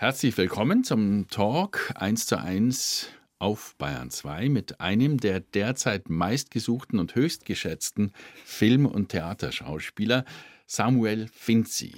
[0.00, 3.08] Herzlich willkommen zum Talk 1 zu 1
[3.38, 10.24] auf Bayern 2 mit einem der derzeit meistgesuchten und höchstgeschätzten Film- und Theaterschauspieler,
[10.64, 11.96] Samuel Finzi.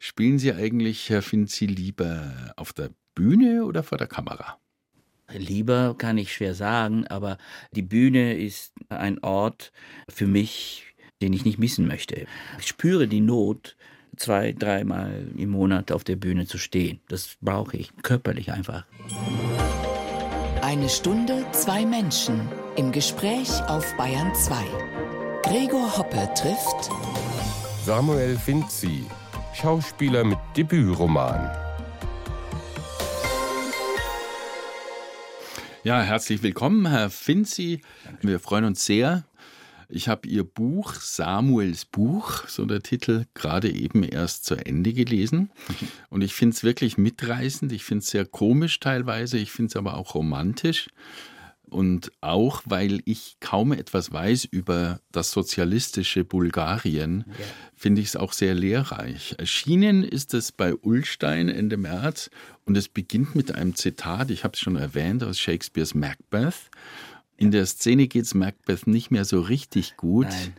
[0.00, 4.58] Spielen Sie eigentlich, Herr Finzi, lieber auf der Bühne oder vor der Kamera?
[5.32, 7.38] Lieber kann ich schwer sagen, aber
[7.70, 9.70] die Bühne ist ein Ort
[10.08, 10.92] für mich,
[11.22, 12.26] den ich nicht missen möchte.
[12.58, 13.76] Ich spüre die Not,
[14.16, 17.00] zwei, dreimal im Monat auf der Bühne zu stehen.
[17.08, 18.84] Das brauche ich körperlich einfach.
[20.62, 24.54] Eine Stunde, zwei Menschen im Gespräch auf Bayern 2.
[25.42, 26.90] Gregor Hoppe trifft
[27.84, 29.04] Samuel Finzi,
[29.54, 31.50] Schauspieler mit Debütroman.
[35.84, 37.80] Ja, herzlich willkommen, Herr Finzi.
[38.20, 39.24] Wir freuen uns sehr.
[39.94, 45.50] Ich habe Ihr Buch, Samuels Buch, so der Titel, gerade eben erst zu Ende gelesen.
[46.08, 47.70] Und ich finde es wirklich mitreißend.
[47.72, 49.36] Ich finde es sehr komisch teilweise.
[49.36, 50.88] Ich finde es aber auch romantisch.
[51.68, 57.24] Und auch, weil ich kaum etwas weiß über das sozialistische Bulgarien,
[57.74, 59.34] finde ich es auch sehr lehrreich.
[59.38, 62.30] Erschienen ist es bei Ullstein Ende März
[62.66, 66.70] und es beginnt mit einem Zitat, ich habe es schon erwähnt, aus Shakespeares Macbeth.
[67.42, 70.28] In der Szene geht es Macbeth nicht mehr so richtig gut.
[70.28, 70.52] Nein.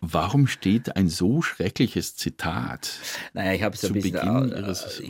[0.00, 2.98] Warum steht ein so schreckliches Zitat?
[3.34, 4.14] Naja, ich habe es ein bisschen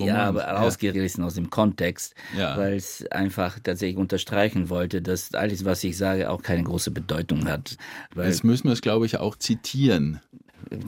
[0.04, 0.56] ja, aber ja.
[0.56, 2.56] rausgerissen aus dem Kontext, ja.
[2.56, 7.46] weil es einfach tatsächlich unterstreichen wollte, dass alles, was ich sage, auch keine große Bedeutung
[7.46, 7.76] hat.
[8.16, 10.18] Jetzt müssen wir es, glaube ich, auch zitieren.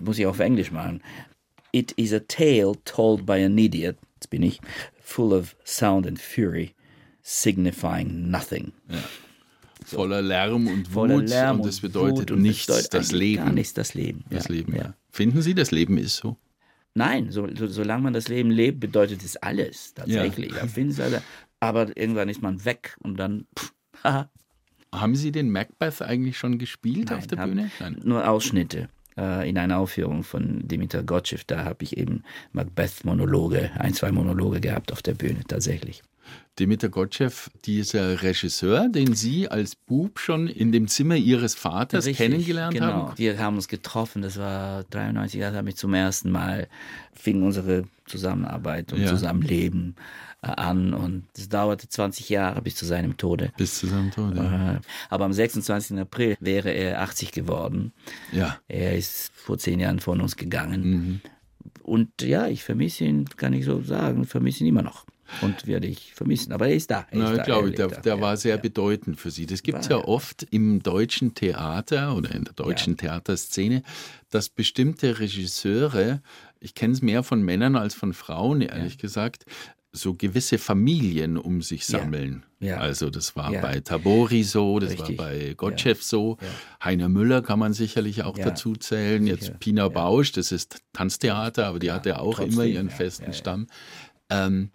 [0.03, 1.01] Muss ich auf Englisch machen.
[1.71, 4.61] It is a tale told by an idiot, das bin ich,
[5.01, 6.75] full of sound and fury,
[7.23, 8.73] signifying nothing.
[8.89, 8.99] Ja
[9.85, 13.45] voller Lärm und Voller Wut Lärm und das bedeutet und nichts bedeutet das Leben.
[13.45, 14.25] Gar nichts das Leben.
[14.31, 14.95] Das ja, Leben, ja.
[15.11, 16.37] Finden Sie, das Leben ist so?
[16.95, 20.53] Nein, so, so, solange man das Leben lebt, bedeutet es alles tatsächlich.
[20.53, 20.61] Ja.
[21.05, 21.19] also,
[21.61, 23.47] aber irgendwann ist man weg und dann.
[23.59, 23.73] Pff,
[24.95, 27.71] Haben Sie den Macbeth eigentlich schon gespielt Nein, auf der Bühne?
[27.81, 28.01] Nein.
[28.05, 31.47] Nur Ausschnitte äh, in einer Aufführung von Dimitar Gottschalk.
[31.47, 36.03] Da habe ich eben Macbeth-Monologe, ein, zwei Monologe gehabt auf der Bühne tatsächlich.
[36.59, 37.31] Dimitar Gottschew,
[37.65, 42.87] dieser Regisseur, den Sie als Bub schon in dem Zimmer Ihres Vaters Richtig, kennengelernt genau.
[42.87, 43.19] haben?
[43.19, 46.69] Wir haben uns getroffen, das war 93, da habe ich zum ersten Mal,
[47.15, 49.07] fing unsere Zusammenarbeit und ja.
[49.07, 49.97] Zusammenleben
[50.43, 53.53] äh, an und es dauerte 20 Jahre bis zu seinem Tode.
[53.57, 54.37] Bis zu seinem Tode.
[54.37, 54.75] Ja.
[54.75, 55.99] Äh, aber am 26.
[55.99, 57.93] April wäre er 80 geworden.
[58.31, 58.59] Ja.
[58.69, 60.83] Er ist vor zehn Jahren von uns gegangen.
[60.83, 61.21] Mhm.
[61.83, 65.07] Und ja, ich vermisse ihn, kann ich so sagen, vermisse ihn immer noch
[65.41, 66.53] und werde ich vermissen.
[66.53, 67.07] Aber er ist da.
[67.11, 68.61] Er Na, ist glaube ich, der, der war sehr ja.
[68.61, 69.47] bedeutend für Sie.
[69.47, 73.09] Das gibt es ja oft im deutschen Theater oder in der deutschen ja.
[73.09, 73.83] Theaterszene,
[74.31, 76.23] dass bestimmte Regisseure,
[76.61, 79.01] ich kenne es mehr von Männern als von Frauen, ehrlich ja.
[79.01, 79.47] gesagt,
[79.93, 82.45] so gewisse Familien um sich sammeln.
[82.61, 82.77] Ja, ja.
[82.79, 83.61] Also das war ja.
[83.61, 85.19] bei Tabori so, das Richtig.
[85.19, 86.39] war bei Gottschew so.
[86.83, 89.27] Heiner Müller kann man sicherlich auch dazu zählen.
[89.27, 93.67] Jetzt Pina Bausch, das ist Tanztheater, aber die hatte auch Trotzdem, immer ihren festen Stamm.
[94.31, 94.71] Ähm,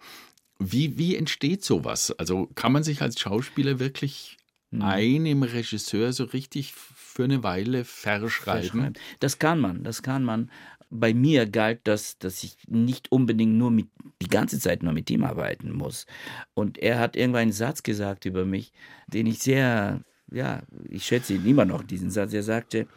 [0.58, 2.10] wie, wie entsteht sowas?
[2.18, 4.36] Also kann man sich als Schauspieler wirklich
[4.70, 4.82] hm.
[4.82, 8.94] einem Regisseur so richtig für eine Weile verschreiben?
[9.20, 10.50] Das kann man, das kann man.
[10.90, 13.88] Bei mir galt das, dass ich nicht unbedingt nur mit,
[14.22, 16.06] die ganze Zeit nur mit ihm arbeiten muss.
[16.54, 18.72] Und er hat irgendwann einen Satz gesagt über mich,
[19.06, 20.02] den ich sehr,
[20.32, 22.32] ja, ich schätze ihn immer noch, diesen Satz.
[22.32, 22.88] Er sagte,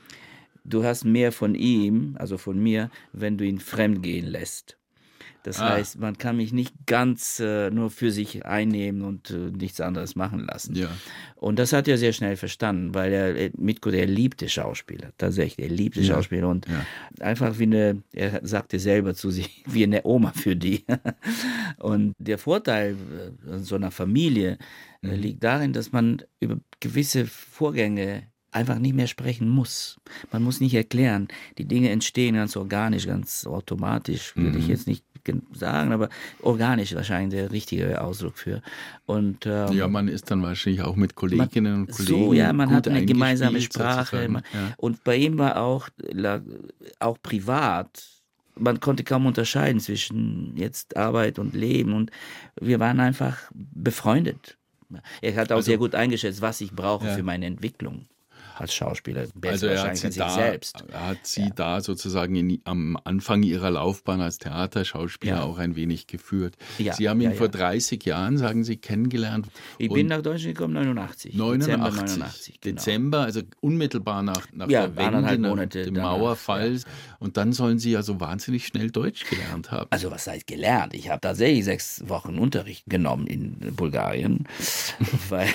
[0.63, 4.78] du hast mehr von ihm, also von mir, wenn du ihn fremd gehen lässt.
[5.44, 5.69] Das ah.
[5.69, 10.16] heißt, man kann mich nicht ganz äh, nur für sich einnehmen und äh, nichts anderes
[10.16, 10.75] machen lassen.
[10.75, 10.90] Ja.
[11.35, 15.68] Und das hat er sehr schnell verstanden, weil er äh, Mitko, der liebte Schauspieler, tatsächlich,
[15.68, 16.13] er liebte ja.
[16.13, 16.85] Schauspieler und ja.
[17.25, 20.85] einfach wie eine, er sagte selber zu sich, wie eine Oma für die.
[21.78, 22.96] und der Vorteil
[23.47, 24.58] äh, so einer Familie
[25.02, 25.13] äh, mhm.
[25.13, 30.00] liegt darin, dass man über gewisse Vorgänge einfach nicht mehr sprechen muss.
[30.31, 31.29] Man muss nicht erklären.
[31.58, 34.59] Die Dinge entstehen ganz organisch, ganz automatisch, würde mhm.
[34.59, 35.06] ich jetzt nicht
[35.54, 36.09] sagen, aber
[36.42, 38.62] organisch wahrscheinlich der richtige Ausdruck für.
[39.06, 42.26] Und, ähm, ja, man ist dann wahrscheinlich auch mit Kolleginnen man, und Kollegen.
[42.26, 44.28] So, ja, man hat eine gemeinsame Sprache.
[44.28, 44.73] Man, ja.
[44.78, 45.90] Und bei ihm war auch,
[47.00, 48.03] auch privat,
[48.56, 52.12] man konnte kaum unterscheiden zwischen jetzt Arbeit und Leben und
[52.59, 54.58] wir waren einfach befreundet.
[55.22, 57.16] Er hat auch also, sehr gut eingeschätzt, was ich brauche ja.
[57.16, 58.08] für meine Entwicklung.
[58.58, 59.26] Als Schauspieler.
[59.46, 60.84] also er hat sie, da, selbst.
[60.92, 61.50] Er hat sie ja.
[61.50, 65.44] da sozusagen in, am Anfang ihrer Laufbahn als Theaterschauspieler ja.
[65.44, 66.58] auch ein wenig geführt.
[66.78, 66.94] Ja.
[66.94, 69.48] Sie haben ihn vor 30 Jahren, sagen Sie, kennengelernt.
[69.78, 71.36] Ich bin nach Deutschland gekommen 89.
[71.36, 71.68] 89.
[71.68, 72.62] Dezember 89.
[72.62, 72.76] Genau.
[72.76, 76.80] Dezember, also unmittelbar nach, nach der Wende, nach dem Mauerfall.
[77.20, 79.88] Und dann sollen Sie ja so wahnsinnig schnell Deutsch gelernt haben.
[79.92, 80.94] Also was heißt gelernt?
[80.94, 84.48] Ich habe tatsächlich sechs Wochen Unterricht genommen in Bulgarien.
[85.30, 85.50] weil,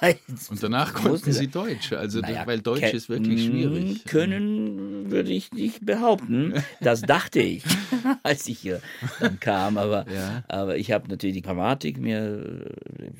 [0.00, 0.18] weil
[0.50, 1.92] und danach konnten Sie Deutsch.
[1.92, 4.04] Also naja, weil Deutsch ist wirklich schwierig.
[4.04, 6.54] Können würde ich nicht behaupten.
[6.80, 7.62] Das dachte ich,
[8.22, 8.80] als ich hier
[9.20, 9.78] dann kam.
[9.78, 10.44] Aber, ja.
[10.48, 12.66] aber ich habe natürlich die Grammatik mir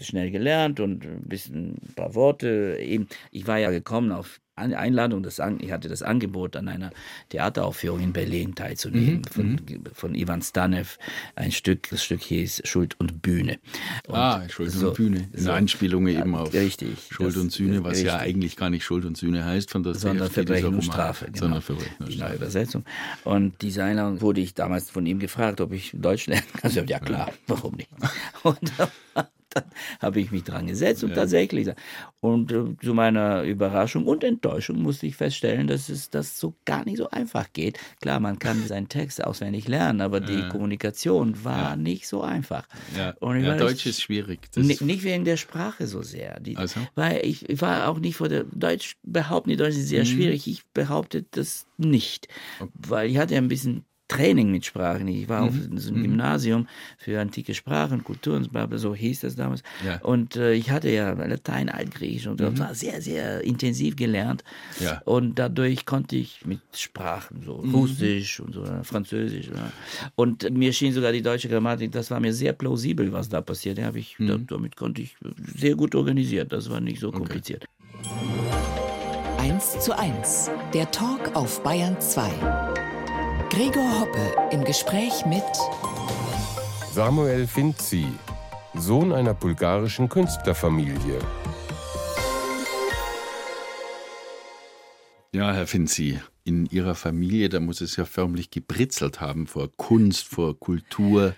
[0.00, 2.78] schnell gelernt und ein bisschen ein paar Worte.
[2.80, 6.90] Eben, ich war ja gekommen auf Einladung, das, ich hatte das Angebot, an einer
[7.28, 9.24] Theateraufführung in Berlin teilzunehmen, mhm.
[9.24, 9.84] von, mhm.
[9.92, 10.98] von Ivan Stanev.
[11.34, 13.58] Ein Stück, das Stück hieß Schuld und Bühne.
[14.06, 15.28] Und ah, Schuld so, und Bühne.
[15.32, 18.06] Eine so, Anspielung eben auf richtig, Schuld das, und Sühne, was richtig.
[18.06, 21.26] ja eigentlich gar nicht Schuld und Sühne heißt, von der sondern Verbrechen und Strafe.
[21.26, 22.12] Genau, sondern Verbrechen und Strafe.
[22.12, 22.84] Die neue Übersetzung.
[23.24, 26.60] Und diese Einladung wurde ich damals von ihm gefragt, ob ich Deutsch lernen kann.
[26.62, 27.90] Also, ja klar, warum nicht?
[28.42, 28.72] Und
[30.00, 31.16] habe ich mich dran gesetzt und ja.
[31.16, 31.68] tatsächlich.
[32.20, 36.84] Und äh, zu meiner Überraschung und Enttäuschung musste ich feststellen, dass es das so gar
[36.84, 37.78] nicht so einfach geht.
[38.00, 40.48] Klar, man kann seinen Text auswendig lernen, aber die ja.
[40.48, 41.76] Kommunikation war ja.
[41.76, 42.66] nicht so einfach.
[42.96, 44.40] Ja, und ja Deutsch ist schwierig.
[44.56, 46.40] Nicht, nicht wegen der Sprache so sehr.
[46.40, 46.80] Die, also?
[46.94, 50.08] Weil ich, ich, war auch nicht vor der Deutsch behaupten, die Deutsch ist sehr mhm.
[50.08, 50.46] schwierig.
[50.46, 52.28] Ich behaupte das nicht.
[52.60, 52.70] Okay.
[52.74, 55.08] Weil ich hatte ein bisschen Training mit Sprachen.
[55.08, 55.48] Ich war mhm.
[55.48, 56.02] auf so einem mhm.
[56.04, 56.68] Gymnasium
[56.98, 59.62] für antike Sprachen, Kulturen, so hieß das damals.
[59.84, 59.98] Ja.
[60.02, 62.58] Und äh, ich hatte ja Latein, Altgriechisch und mhm.
[62.58, 64.44] war sehr, sehr intensiv gelernt.
[64.80, 65.02] Ja.
[65.04, 67.74] Und dadurch konnte ich mit Sprachen, so mhm.
[67.74, 69.48] Russisch und so Französisch.
[69.48, 69.72] Ja.
[70.14, 73.78] Und mir schien sogar die deutsche Grammatik, das war mir sehr plausibel, was da passiert.
[73.78, 74.46] Ja, ich, mhm.
[74.46, 75.16] damit konnte ich
[75.56, 76.52] sehr gut organisiert.
[76.52, 77.64] Das war nicht so kompliziert.
[77.64, 78.56] Okay.
[79.38, 80.50] 1 zu 1.
[80.74, 82.65] Der Talk auf Bayern 2.
[83.50, 85.44] Gregor Hoppe im Gespräch mit
[86.92, 88.06] Samuel Finzi,
[88.74, 91.18] Sohn einer bulgarischen Künstlerfamilie.
[95.32, 100.26] Ja, Herr Finzi, in Ihrer Familie, da muss es ja förmlich gebritzelt haben vor Kunst,
[100.26, 101.34] vor Kultur.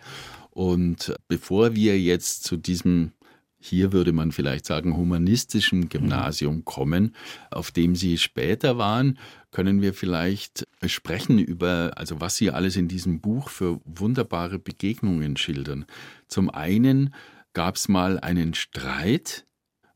[0.50, 3.12] Und bevor wir jetzt zu diesem
[3.60, 7.14] hier würde man vielleicht sagen, humanistischen Gymnasium kommen,
[7.50, 9.18] auf dem Sie später waren,
[9.50, 15.36] können wir vielleicht sprechen über, also was Sie alles in diesem Buch für wunderbare Begegnungen
[15.36, 15.86] schildern.
[16.28, 17.14] Zum einen
[17.52, 19.44] gab es mal einen Streit,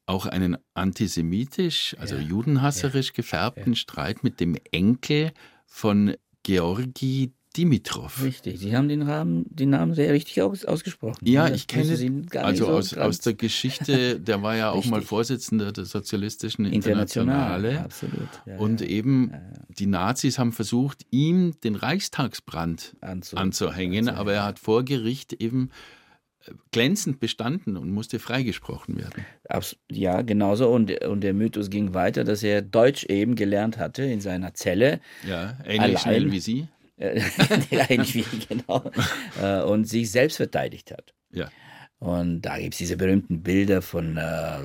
[0.06, 3.76] auch einen antisemitisch, also ja, judenhasserisch ja, gefärbten ja.
[3.76, 5.32] Streit mit dem Enkel
[5.66, 8.22] von Georgi Dimitrov.
[8.22, 11.18] Richtig, Sie haben den, Rahmen, den Namen sehr richtig aus, ausgesprochen.
[11.22, 15.02] Ja, ich kenne ihn Also so aus, aus der Geschichte, der war ja auch mal
[15.02, 17.70] Vorsitzender der Sozialistischen Internationale.
[17.70, 18.28] Internationale absolut.
[18.46, 18.86] Ja, und ja.
[18.86, 24.58] eben ja, die Nazis haben versucht, ihm den Reichstagsbrand Anzu anzuhängen, Anzu aber er hat
[24.58, 25.70] vor Gericht eben
[26.46, 29.24] äh, glänzend bestanden und musste freigesprochen werden.
[29.90, 30.70] Ja, genauso.
[30.70, 35.00] Und, und der Mythos ging weiter, dass er Deutsch eben gelernt hatte in seiner Zelle.
[35.28, 35.98] Ja, ähnlich allein.
[35.98, 36.68] schnell wie Sie.
[36.98, 38.90] eigentlich wie, genau,
[39.40, 41.14] äh, und sich selbst verteidigt hat.
[41.30, 41.50] Ja.
[42.02, 44.58] Und da gibt es diese berühmten Bilder von äh,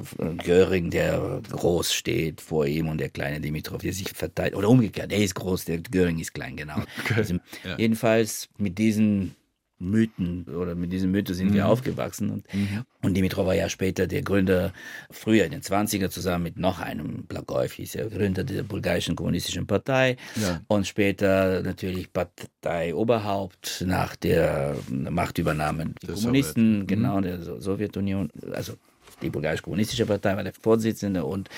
[0.43, 4.55] Göring, der groß steht vor ihm und der kleine Dimitrov, der sich verteidigt.
[4.55, 6.81] Oder umgekehrt, er ist groß, der Göring ist klein, genau.
[7.03, 7.13] Okay.
[7.15, 7.77] Also, ja.
[7.77, 9.35] Jedenfalls mit diesen
[9.79, 11.55] Mythen oder mit diesem Mythos sind mhm.
[11.55, 12.29] wir aufgewachsen.
[12.29, 12.83] Und, mhm.
[13.03, 14.73] und Dimitrov war ja später der Gründer,
[15.11, 19.67] früher in den 20er zusammen mit noch einem Blagojew, hieß er Gründer der bulgarischen kommunistischen
[19.67, 20.61] Partei ja.
[20.67, 26.87] und später natürlich Parteioberhaupt nach der Machtübernahme der Kommunisten, Sowjet.
[26.87, 27.21] genau, mhm.
[27.23, 28.73] der Sowjetunion, also
[29.21, 31.49] die bulgarische kommunistische Partei war der Vorsitzende und,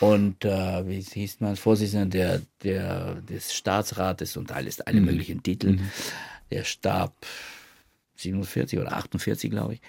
[0.00, 5.06] und äh, wie hieß man, Vorsitzender der, der, des Staatsrates und alles, alle mhm.
[5.06, 5.72] möglichen Titel.
[5.72, 5.90] Mhm.
[6.50, 7.14] Der starb
[8.16, 9.80] 47 oder 48, glaube ich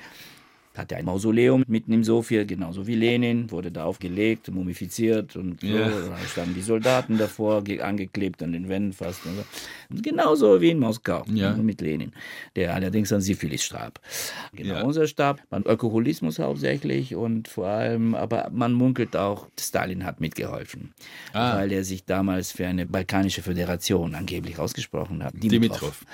[0.78, 5.68] hatte ein Mausoleum mitten im Sofia, genauso wie Lenin, wurde da aufgelegt, mumifiziert und so.
[5.68, 5.90] Ja.
[5.90, 9.26] Da standen die Soldaten davor, angeklebt an den Wänden fast.
[9.26, 10.02] Und so.
[10.02, 11.54] Genauso wie in Moskau ja.
[11.54, 12.12] mit Lenin,
[12.56, 14.00] der allerdings an Syphilis starb.
[14.54, 14.84] Genau, ja.
[14.84, 20.94] unser starb an Alkoholismus hauptsächlich und vor allem, aber man munkelt auch, Stalin hat mitgeholfen,
[21.34, 21.58] ah.
[21.58, 25.34] weil er sich damals für eine balkanische Föderation angeblich ausgesprochen hat.
[25.36, 25.52] Dimitrov.
[25.52, 26.06] Dimitrov.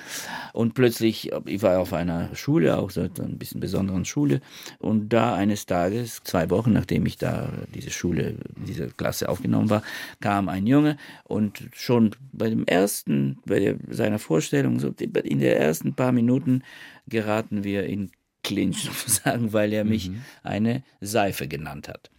[0.54, 4.42] Und plötzlich, ich war auf einer Schule, auch so ein bisschen besonderen Schule,
[4.80, 8.36] und da eines Tages, zwei Wochen nachdem ich da diese Schule,
[8.68, 9.84] diese Klasse aufgenommen war,
[10.20, 15.42] kam ein Junge und schon bei dem ersten, bei der, seiner Vorstellung, so in den
[15.42, 16.64] ersten paar Minuten
[17.08, 18.12] geraten wir in
[18.44, 20.22] Clinch sozusagen, weil er mich mhm.
[20.44, 22.10] eine Seife genannt hat.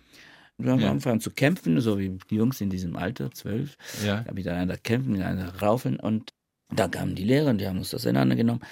[0.58, 0.90] Wir haben Ja.
[0.90, 4.24] angefangen zu kämpfen, so wie die Jungs in diesem Alter, zwölf, Ja.
[4.32, 5.98] miteinander kämpfen, miteinander raufeln.
[5.98, 6.32] Und
[6.70, 8.62] da kamen die Lehrer und die haben uns auseinandergenommen.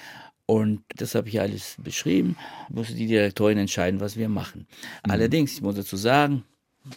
[0.50, 2.36] Und das habe ich alles beschrieben,
[2.70, 4.66] musste die Direktorin entscheiden, was wir machen.
[5.04, 5.10] Mhm.
[5.12, 6.42] Allerdings, ich muss dazu sagen,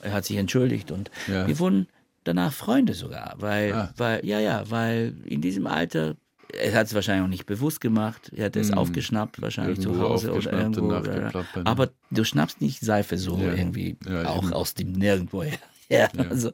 [0.02, 1.46] er hat sich entschuldigt und Ja.
[1.46, 1.88] wir wurden
[2.24, 3.94] danach Freunde sogar, weil, Ah.
[3.98, 6.16] weil, ja, ja, weil in diesem Alter,
[6.52, 8.78] er hat es wahrscheinlich auch nicht bewusst gemacht, er hat es Mhm.
[8.80, 10.88] aufgeschnappt, wahrscheinlich zu Irgendwo Hause oder irgendwo.
[10.92, 11.68] nachgeplappert.
[11.68, 13.54] Aber du schnappst nicht Seife so Ja.
[13.54, 14.54] irgendwie Ja, auch eben.
[14.54, 15.60] aus dem Nirgendwo her.
[15.90, 16.52] Ja, Also,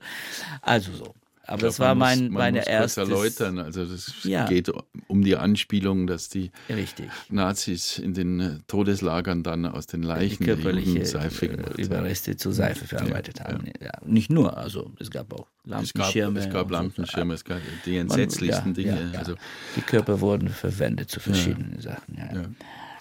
[0.62, 1.14] also so.
[1.50, 3.02] Aber Ich das glaub, war man mein, muss, man meine muss erste.
[3.02, 3.58] erläutern.
[3.60, 4.46] Also das Ja.
[4.46, 4.72] geht
[5.08, 7.10] um die Anspielung, dass die Richtig.
[7.30, 11.82] Nazis in den äh, Todeslagern dann aus den Die Leichen der körperliche Seife äh.
[11.82, 13.66] Überreste zu Seife verarbeitet haben.
[13.82, 13.92] Ja.
[14.06, 16.40] Nicht nur, also es gab auch Es gab, Lampenschirme.
[16.40, 16.74] es gab und so.
[16.76, 19.02] Lampenschirme, es gab die Man- entsetzlichsten ja, Dinge.
[19.08, 19.20] Ja, ja.
[19.20, 19.34] Also,
[19.76, 22.16] die Körper wurden verwendet zu verschiedenen Sachen.
[22.16, 22.42] Ja.
[22.42, 22.46] ja.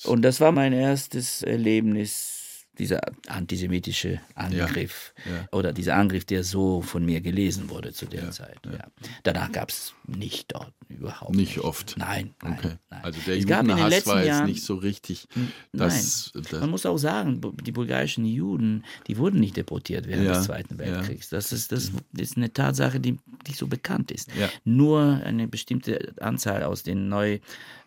[0.04, 2.37] Und das war mein erstes Erlebnis,
[2.78, 5.48] dieser antisemitische Angriff ja.
[5.52, 8.58] oder dieser Angriff, der so von mir gelesen wurde zu der Ja, Zeit.
[8.66, 8.86] Ja.
[9.22, 11.64] Danach gab es nicht dort überhaupt Nicht nicht.
[11.64, 11.96] oft.
[11.98, 12.72] Nein, nein, Okay.
[12.90, 13.00] nein.
[13.04, 15.28] Also der es gab in den Judenhass war jetzt Jahren, nicht so richtig.
[15.34, 20.24] Nein, Das, das, man muss auch sagen, die bulgarischen Juden, die wurden nicht deportiert während
[20.26, 20.78] Ja, des Zweiten ja.
[20.78, 21.28] Weltkriegs.
[21.28, 24.30] Das ist, das ist eine Tatsache, die nicht so bekannt ist.
[24.34, 24.48] Ja.
[24.64, 27.38] Nur eine bestimmte Anzahl aus den neu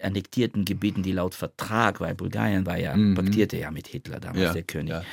[0.02, 4.42] annektierten Gebieten, die laut Vertrag, weil Bulgarien war ja, paktierte ja mit Hitler damals, Mhm.
[4.44, 5.04] Ja, der König, ja.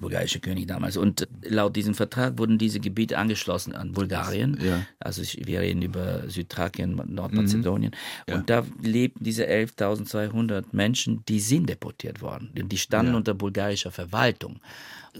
[0.00, 0.96] bulgarische König damals.
[0.96, 4.58] Und laut diesem Vertrag wurden diese Gebiete angeschlossen an Bulgarien.
[4.60, 4.78] Ja.
[4.78, 4.86] Mhm.
[4.98, 7.92] Also wir reden über Südthrakien, Nordmazedonien.
[8.28, 8.36] Ja.
[8.36, 12.50] Und da lebten diese 11.200 Menschen, die sind deportiert worden.
[12.54, 14.60] Die standen unter bulgarischer Verwaltung.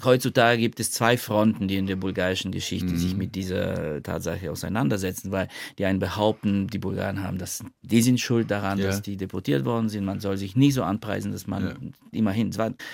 [0.04, 2.96] Heutzutage gibt es zwei Fronten, die in der bulgarischen Geschichte Mhm.
[2.98, 8.18] sich mit dieser Tatsache auseinandersetzen, weil die einen behaupten, die Bulgaren haben das, die sind
[8.18, 8.86] schuld daran, Ja.
[8.86, 10.04] dass die deportiert worden sind.
[10.06, 11.74] Man soll sich nicht so anpreisen, dass man Ja.
[12.10, 12.52] immerhin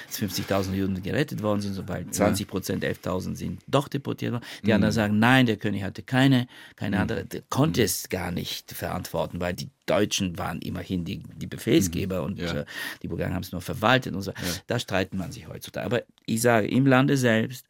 [0.09, 4.45] 50.000 Juden gerettet worden sind, sobald 20 Prozent, 11.000 sind doch deportiert worden.
[4.63, 4.75] Die Mhm.
[4.75, 9.41] anderen sagen, nein, der König hatte keine, keine andere, der konnte es gar nicht verantworten,
[9.41, 12.45] weil die Deutschen waren immerhin die, die Befehlsgeber und Mhm.
[12.45, 12.53] Ja.
[12.61, 12.65] äh,
[13.03, 14.33] die Bulgaren haben es nur verwaltet und so.
[14.69, 15.87] Da streiten man sich heutzutage.
[15.87, 17.67] Aber ich sage, im Lande selbst,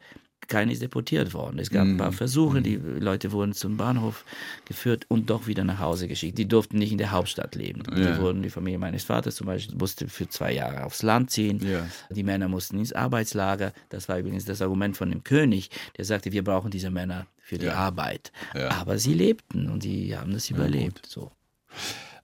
[0.47, 1.59] keiner ist deportiert worden.
[1.59, 1.99] Es gab ein Mhm.
[1.99, 4.25] paar Versuche, die Leute wurden zum Bahnhof
[4.65, 6.39] geführt und doch wieder nach Hause geschickt.
[6.39, 7.83] Die durften nicht in der Hauptstadt leben.
[7.95, 8.13] Ja.
[8.15, 11.61] Die wurden, die Familie meines Vaters zum Beispiel, musste für zwei Jahre aufs Land ziehen.
[11.63, 11.87] Ja.
[12.09, 13.75] Die Männer mussten ins Arbeitslager.
[13.91, 17.59] Das war übrigens das Argument von dem König, der sagte, wir brauchen diese Männer für
[17.59, 17.75] die Ja.
[17.75, 18.33] Arbeit.
[18.55, 18.71] Ja.
[18.71, 21.05] Aber sie lebten und sie haben das überlebt.
[21.07, 21.31] So.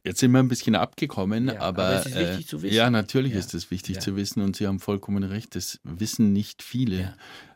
[0.07, 2.75] Jetzt sind wir ein bisschen abgekommen, Ja, aber, aber es ist wichtig äh, zu wissen.
[2.77, 3.39] Ja, natürlich Ja.
[3.39, 4.01] ist es wichtig Ja.
[4.03, 5.57] zu wissen und Sie haben vollkommen recht.
[5.57, 7.15] Das wissen nicht viele.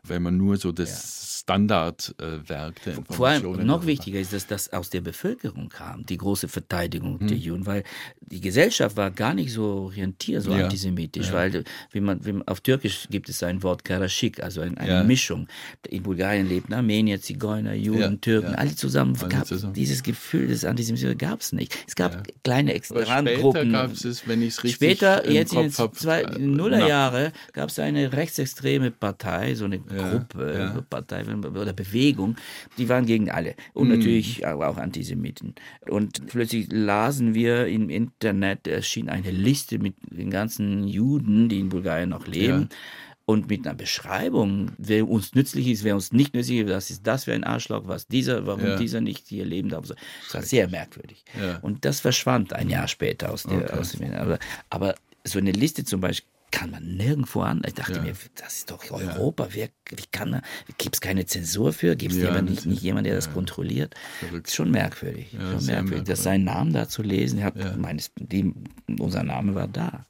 [0.09, 4.89] Wenn man nur so das Standardwerk der Vor allem noch wichtiger ist, dass das aus
[4.89, 7.27] der Bevölkerung kam, die große Verteidigung Hm.
[7.27, 7.83] der Juden, weil
[8.21, 10.65] die Gesellschaft war gar nicht so orientiert, so Ja.
[10.65, 14.77] antisemitisch, weil wie man, wie man, auf Türkisch gibt es ein Wort Karashik, also ein,
[14.77, 15.03] eine Ja.
[15.03, 15.47] Mischung.
[15.87, 18.57] In Bulgarien lebten Armenier, Zigeuner, Juden, Ja, Türken, ja.
[18.57, 19.15] alle zusammen.
[19.19, 19.73] Alle gab, zusammen.
[19.73, 21.75] Dieses Gefühl des Antisemitismus gab es nicht.
[21.87, 22.23] Es gab Ja.
[22.43, 25.79] kleine Aber später gab es, wenn ich es richtig Später, im jetzt in den Kopf
[25.79, 30.81] habe, zwei, äh, Nullerjahre, gab es eine rechtsextreme Partei, so eine Ja, Gruppe, ja.
[30.89, 32.35] Partei oder Bewegung,
[32.77, 33.55] die waren gegen alle.
[33.73, 33.95] Und Mhm.
[33.97, 35.55] natürlich auch auch Antisemiten.
[35.87, 41.69] Und plötzlich lasen wir im Internet, erschien eine Liste mit den ganzen Juden, die in
[41.69, 42.69] Bulgarien noch leben.
[42.71, 42.77] Ja.
[43.25, 47.05] Und mit einer Beschreibung, wer uns nützlich ist, wer uns nicht nützlich ist, was ist
[47.05, 48.75] das für ein Arschloch, was dieser, warum Ja.
[48.75, 49.85] dieser nicht hier leben darf.
[49.87, 51.23] Das war sehr merkwürdig.
[51.39, 51.59] Ja.
[51.59, 53.77] Und das verschwand ein Jahr später aus der, Okay.
[53.77, 54.39] aus dem, aber,
[54.71, 57.61] aber so eine Liste zum Beispiel kann man nirgendwo an.
[57.65, 58.01] Ich dachte Ja.
[58.01, 59.47] mir, das ist doch Europa.
[59.51, 60.41] Wer, wie kann man,
[60.77, 61.95] gibt es keine Zensur für?
[61.95, 63.95] Gibt es Ja, jemand, nicht, nicht jemand, der das kontrolliert?
[64.19, 64.47] Verrückt.
[64.47, 65.31] Ist schon merkwürdig.
[65.33, 65.67] Ja, schon merkwürdig.
[65.67, 66.03] merkwürdig.
[66.07, 67.75] Dass sein Name da zu lesen, hat Ja.
[67.77, 68.53] meines, die,
[68.99, 70.05] unser Name war da.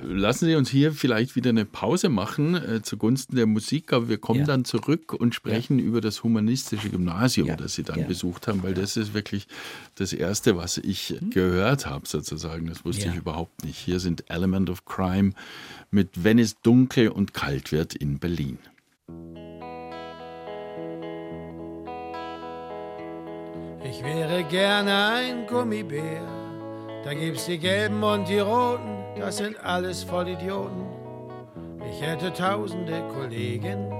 [0.00, 4.18] Lassen Sie uns hier vielleicht wieder eine Pause machen äh, zugunsten der Musik, aber wir
[4.18, 4.46] kommen Ja.
[4.46, 7.56] dann zurück und sprechen über das humanistische Gymnasium, Ja.
[7.56, 8.06] das Sie dann Ja.
[8.06, 9.48] besucht haben, weil das ist wirklich
[9.96, 12.66] das Erste, was ich gehört habe, sozusagen.
[12.68, 13.12] Das wusste Ja.
[13.12, 13.76] ich überhaupt nicht.
[13.78, 15.32] Hier sind Element of Crime
[15.90, 18.58] mit Wenn es dunkel und kalt wird in Berlin.
[23.84, 26.22] Ich wäre gerne ein Gummibär.
[27.04, 30.86] Da gibt's die Gelben und die Roten, das sind alles Vollidioten.
[31.90, 33.90] Ich hätte tausende Kollegen.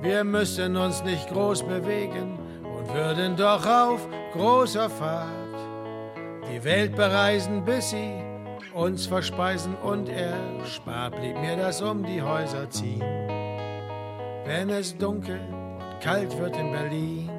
[0.00, 5.28] Wir müssen uns nicht groß bewegen und würden doch auf großer Fahrt
[6.52, 8.12] die Welt bereisen, bis sie
[8.72, 13.02] uns verspeisen und erspart blieb mir das um die Häuser ziehen.
[14.44, 17.30] Wenn es dunkel und kalt wird in Berlin.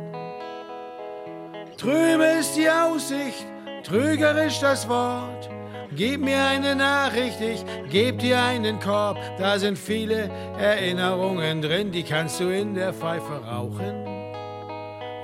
[1.78, 3.46] Trübe ist die Aussicht,
[3.84, 5.50] trügerisch das Wort.
[5.96, 9.18] Gib mir eine Nachricht, ich geb dir einen Korb.
[9.38, 14.06] Da sind viele Erinnerungen drin, die kannst du in der Pfeife rauchen.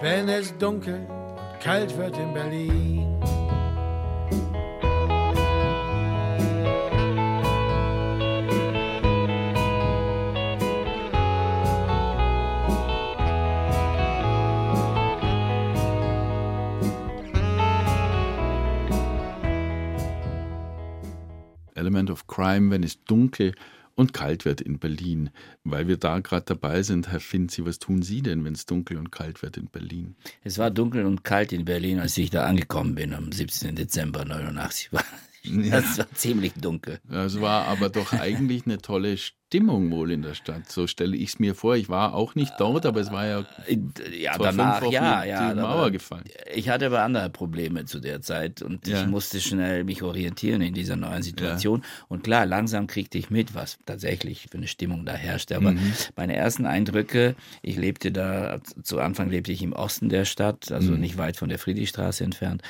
[0.02, 3.11] Wenn es dunkel und kalt wird in Berlin.
[22.32, 23.54] Crime, wenn es dunkel
[23.96, 25.30] und kalt wird in Berlin.
[25.64, 28.98] Weil wir da gerade dabei sind, Herr Finzi, was tun Sie denn, wenn es dunkel
[28.98, 30.16] und kalt wird in Berlin?
[30.44, 33.76] Es war dunkel und kalt in Berlin, als ich da angekommen bin am 17.
[33.76, 34.90] Dezember 89.
[35.44, 37.00] Das war ziemlich dunkel.
[37.10, 39.18] Es war aber doch eigentlich eine tolle
[39.52, 40.72] Stimmung wohl in der Stadt.
[40.72, 41.76] So stelle ich es mir vor.
[41.76, 43.78] Ich war auch nicht dort, aber es war ja, äh,
[44.18, 46.24] ja vor danach, fünf Wochen ja, ja, die Mauer gefallen.
[46.56, 49.02] Ich hatte aber andere Probleme zu der Zeit und ja.
[49.02, 51.82] ich musste schnell mich orientieren in dieser neuen Situation.
[51.82, 52.06] Ja.
[52.08, 55.58] Und klar, langsam kriegte ich mit, was tatsächlich für eine Stimmung da herrschte.
[55.58, 55.92] Aber mhm.
[56.16, 60.94] meine ersten Eindrücke, ich lebte da, zu Anfang lebte ich im Osten der Stadt, also
[60.94, 61.02] mhm.
[61.02, 62.62] nicht weit von der Friedrichstraße entfernt.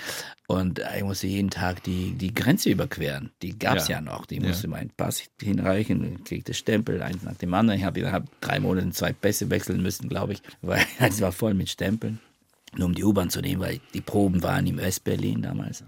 [0.47, 3.31] Und ich musste jeden Tag die, die Grenze überqueren.
[3.41, 4.01] Die gab es ja.
[4.01, 4.25] noch.
[4.25, 7.79] Die musste meinen Pass hinreichen, kriegte Stempel, eins nach dem anderen.
[7.79, 11.53] Ich habe hab drei Monate zwei Pässe wechseln müssen, glaube ich, weil es war voll
[11.53, 12.19] mit Stempeln.
[12.77, 15.83] Nur um die U-Bahn zu nehmen, weil die Proben waren im West-Berlin damals.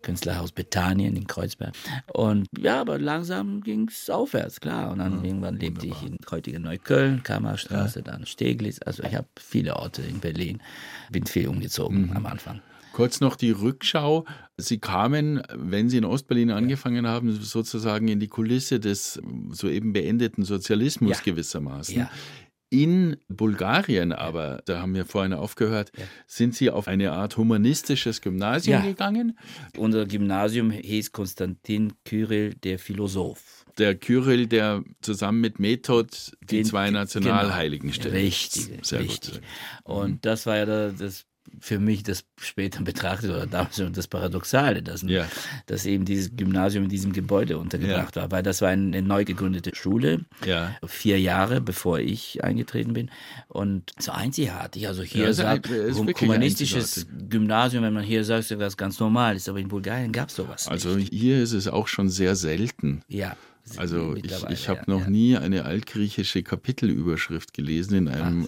[0.00, 1.74] Künstlerhaus Bethanien in Kreuzberg.
[2.14, 4.90] Und ja, aber langsam ging es aufwärts, klar.
[4.90, 6.02] Und dann ja, irgendwann lebte wunderbar.
[6.02, 8.04] ich in heutigen Neukölln, Kammerstraße, ja.
[8.06, 8.80] dann Steglitz.
[8.86, 10.62] Also ich habe viele Orte in Berlin.
[11.10, 12.16] Bin viel umgezogen mhm.
[12.16, 12.62] am Anfang.
[12.94, 14.24] Kurz noch die Rückschau.
[14.56, 19.20] Sie kamen, wenn Sie in Ostberlin angefangen haben, sozusagen in die Kulisse des
[19.50, 21.24] soeben beendeten Sozialismus ja.
[21.24, 21.96] gewissermaßen.
[21.96, 22.10] Ja.
[22.70, 26.04] In Bulgarien aber, da haben wir vorhin aufgehört, ja.
[26.28, 28.88] sind Sie auf eine Art humanistisches Gymnasium ja.
[28.88, 29.36] gegangen?
[29.76, 33.64] Unser Gymnasium hieß Konstantin Kyrill, der Philosoph.
[33.76, 36.06] Der Kyrill, der zusammen mit Method
[36.42, 38.00] die Den, zwei Nationalheiligen genau.
[38.00, 38.14] stellt.
[38.14, 39.40] Richtig, Sehr richtig.
[39.82, 39.96] Gut.
[39.96, 41.26] Und das war ja das
[41.60, 45.26] für mich das später betrachtet oder damals schon das Paradoxale, dass, ja.
[45.66, 48.22] dass eben dieses Gymnasium in diesem Gebäude untergebracht ja.
[48.22, 50.76] war, weil das war eine neu gegründete Schule, ja.
[50.86, 53.10] vier Jahre bevor ich eingetreten bin
[53.48, 54.88] und so einzigartig.
[54.88, 59.68] Also hier sagt humanistisches Gymnasium, wenn man hier sagt, das ganz normal ist, aber in
[59.68, 61.12] Bulgarien gab es sowas Also nicht.
[61.12, 63.02] hier ist es auch schon sehr selten.
[63.08, 63.36] Ja.
[63.76, 65.10] Also ich, ich habe ja, noch ja.
[65.10, 68.46] nie eine altgriechische Kapitelüberschrift gelesen in einem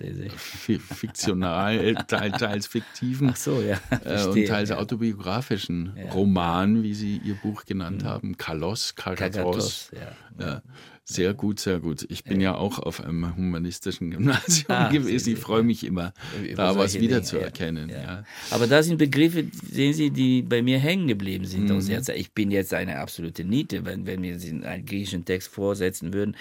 [0.79, 3.81] fiktional, teils fiktiven so, ja.
[4.05, 8.09] äh, und teils autobiografischen Roman, wie Sie Ihr Buch genannt mhm.
[8.09, 9.91] haben, Kalos, Kagatos.
[10.39, 10.63] Ja.
[11.09, 12.05] Sehr gut, sehr gut.
[12.09, 15.35] Ich bin ja, ja auch auf einem humanistischen Gymnasium ah, gewesen.
[15.35, 16.13] Ich freue mich immer,
[16.57, 17.89] da was wiederzuerkennen.
[17.89, 18.03] Ja.
[18.03, 18.25] Ja.
[18.51, 21.69] Aber da sind Begriffe, sehen Sie, die bei mir hängen geblieben sind.
[21.69, 22.03] Mhm.
[22.17, 26.37] Ich bin jetzt eine absolute Niete, wenn, wenn wir einen griechischen Text vorsetzen würden.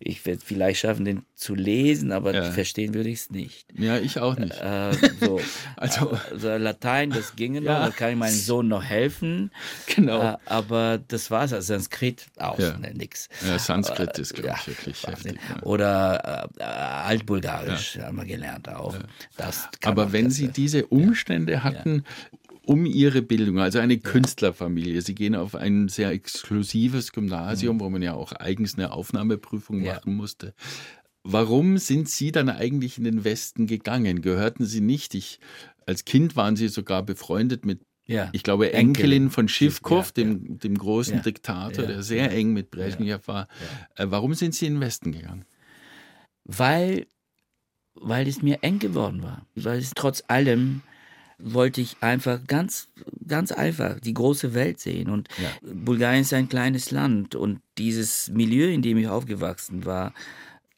[0.00, 3.64] Ich werde vielleicht schaffen, den zu lesen, aber verstehen würde ich es nicht.
[3.74, 4.52] Ja, ich auch nicht.
[4.60, 5.40] Äh, so.
[5.76, 9.50] also, also, Latein, das ginge noch, da kann ich meinem Sohn noch helfen.
[9.94, 10.34] Genau.
[10.34, 11.66] Äh, aber das war es.
[11.66, 13.28] Sanskrit auch, ne, nix.
[13.46, 15.38] Ja, Sanskrit das ist, glaube ich, wirklich heftig.
[15.48, 15.62] Ja.
[15.62, 18.96] Oder äh, Altbulgarisch haben wir gelernt auch.
[19.84, 22.04] Aber wenn Sie diese Umstände hatten,
[22.70, 25.02] um ihre Bildung, also eine Künstlerfamilie.
[25.02, 27.80] Sie gehen auf ein sehr exklusives Gymnasium, mhm.
[27.80, 29.94] wo man ja auch eigens eine Aufnahmeprüfung ja.
[29.94, 30.54] machen musste.
[31.24, 34.22] Warum sind Sie dann eigentlich in den Westen gegangen?
[34.22, 35.14] Gehörten Sie nicht?
[35.14, 35.40] Ich,
[35.84, 38.28] als Kind waren Sie sogar befreundet mit ja.
[38.32, 41.22] Ich glaube, Enkelin von Schiffkow, ja, dem, dem großen ja.
[41.22, 43.46] Diktator, der sehr eng mit Brezhnev war.
[43.94, 45.44] Äh, warum sind Sie in den Westen gegangen?
[46.44, 47.06] Weil,
[47.94, 49.46] weil es mir eng geworden war.
[49.54, 50.82] Weil es trotz allem
[51.38, 52.88] wollte ich einfach ganz,
[53.28, 55.08] ganz einfach die große Welt sehen.
[55.08, 55.28] Und
[55.62, 60.12] Bulgarien ist ein kleines Land und dieses Milieu, in dem ich aufgewachsen war,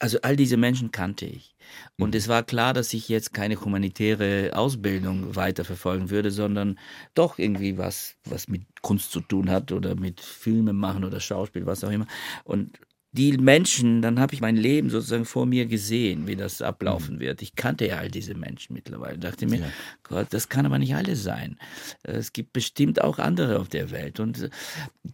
[0.03, 1.55] also all diese Menschen kannte ich.
[1.97, 2.17] Und mhm.
[2.17, 6.77] es war klar, dass ich jetzt keine humanitäre Ausbildung weiterverfolgen würde, sondern
[7.15, 11.67] doch irgendwie was, was mit Kunst zu tun hat oder mit Filmen machen oder Schauspiel,
[11.67, 12.09] was auch immer.
[12.43, 12.81] Und
[13.13, 17.21] die Menschen, dann habe ich mein Leben sozusagen vor mir gesehen, wie das ablaufen mhm.
[17.21, 17.41] wird.
[17.41, 19.19] Ich kannte ja all diese Menschen mittlerweile.
[19.19, 19.67] Dachte mir, ja.
[20.03, 21.59] Gott, das kann aber nicht alles sein.
[22.03, 24.19] Es gibt bestimmt auch andere auf der Welt.
[24.19, 24.51] Und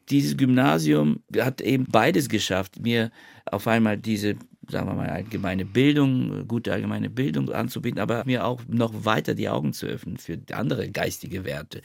[0.09, 3.11] dieses Gymnasium hat eben beides geschafft, mir
[3.45, 4.37] auf einmal diese
[4.71, 9.49] sagen wir mal, allgemeine Bildung, gute allgemeine Bildung anzubieten, aber mir auch noch weiter die
[9.49, 11.83] Augen zu öffnen für andere geistige Werte.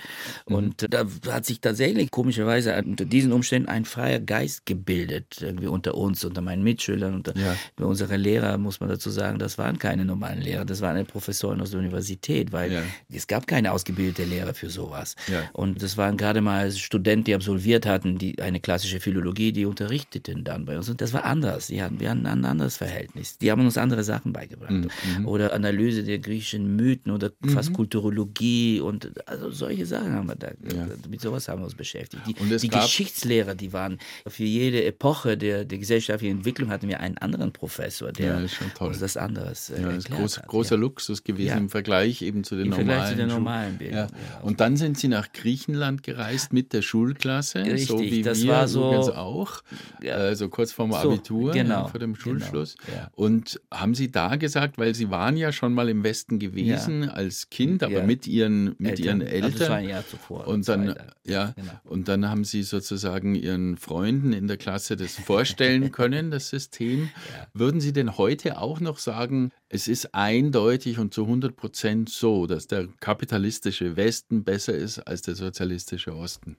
[0.48, 0.56] Mhm.
[0.56, 5.96] Und da hat sich tatsächlich komischerweise unter diesen Umständen ein freier Geist gebildet, irgendwie unter
[5.96, 7.56] uns, unter meinen Mitschülern, unter ja.
[7.78, 11.72] unsere Lehrer, muss man dazu sagen, das waren keine normalen Lehrer, das waren Professoren aus
[11.72, 12.82] der Universität, weil ja.
[13.12, 15.16] es gab keine ausgebildete Lehrer für sowas.
[15.32, 15.50] Ja.
[15.54, 20.44] Und das waren gerade mal Studenten, die absolviert hatten, die eine klassische Philologie, die unterrichteten
[20.44, 20.90] dann bei uns.
[20.90, 21.68] Und das war anders.
[21.68, 23.38] Die hatten, wir hatten ein anderes Verhältnis.
[23.38, 24.72] Die haben uns andere Sachen beigebracht.
[24.72, 25.28] Mhm.
[25.28, 27.50] Oder Analyse der griechischen Mythen oder mhm.
[27.50, 30.48] fast Kulturologie und also solche Sachen haben wir da.
[30.48, 30.88] Ja.
[31.10, 32.22] Mit sowas haben wir uns beschäftigt.
[32.28, 37.18] Die, die Geschichtslehrer, die waren für jede Epoche der, der gesellschaftlichen Entwicklung hatten wir einen
[37.18, 40.48] anderen Professor, der ja, uns das anderes äh, ja, das ist groß, hat.
[40.48, 42.88] großer Luxus gewesen im Vergleich eben zu den Im normalen.
[42.88, 44.10] Vergleich zu den normalen Bildern.
[44.42, 48.52] Und dann sind Sie nach Griechenland gereist mit der Schulklasse, Richtig, so wie das wir
[48.52, 49.62] war so, auch,
[50.06, 52.76] also kurz vorm Abitur, so, genau, vor dem genau, Schulschluss.
[52.86, 57.10] Genau, Und haben Sie da gesagt, weil Sie waren ja schon mal im Westen gewesen
[57.10, 59.06] als Kind, aber mit Ihren mit Eltern.
[59.06, 59.44] Ihren Eltern.
[59.44, 60.48] Also das war ein Jahr zuvor.
[60.48, 61.72] Und dann ja, genau.
[61.86, 67.10] und dann haben Sie sozusagen Ihren Freunden in der Klasse das vorstellen können, das System.
[67.30, 67.48] Ja.
[67.54, 72.48] Würden Sie denn heute auch noch sagen, es ist eindeutig und zu 100 Prozent so,
[72.48, 76.58] dass der kapitalistische Westen besser ist als der sozialistische Osten?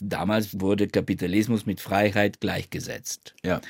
[0.00, 3.34] Damals wurde Kapitalismus mit Freiheit gleichgesetzt.
[3.42, 3.60] Ja.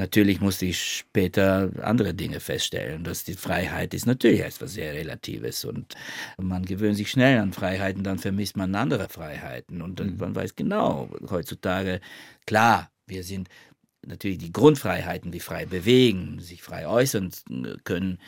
[0.00, 5.66] Natürlich musste ich später andere Dinge feststellen, dass die Freiheit ist natürlich etwas sehr Relatives
[5.66, 5.94] und
[6.38, 10.16] man gewöhnt sich schnell an Freiheiten, dann vermisst man andere Freiheiten und mhm.
[10.16, 12.00] man weiß genau, heutzutage,
[12.46, 13.50] klar, wir sind
[14.06, 17.30] natürlich die Grundfreiheiten, wie frei bewegen, sich frei äußern
[17.84, 18.18] können,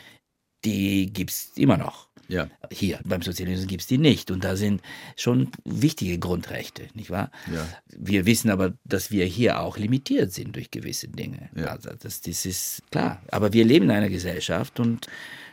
[0.65, 2.07] die gibt es immer noch.
[2.27, 2.47] Ja.
[2.71, 4.31] Hier beim Sozialismus gibt es die nicht.
[4.31, 4.81] Und da sind
[5.15, 7.31] schon wichtige Grundrechte, nicht wahr?
[7.53, 7.67] Ja.
[7.87, 11.49] Wir wissen aber, dass wir hier auch limitiert sind durch gewisse Dinge.
[11.55, 11.65] Ja.
[11.67, 13.21] Also das, das ist klar.
[13.29, 15.07] Aber wir leben in einer Gesellschaft und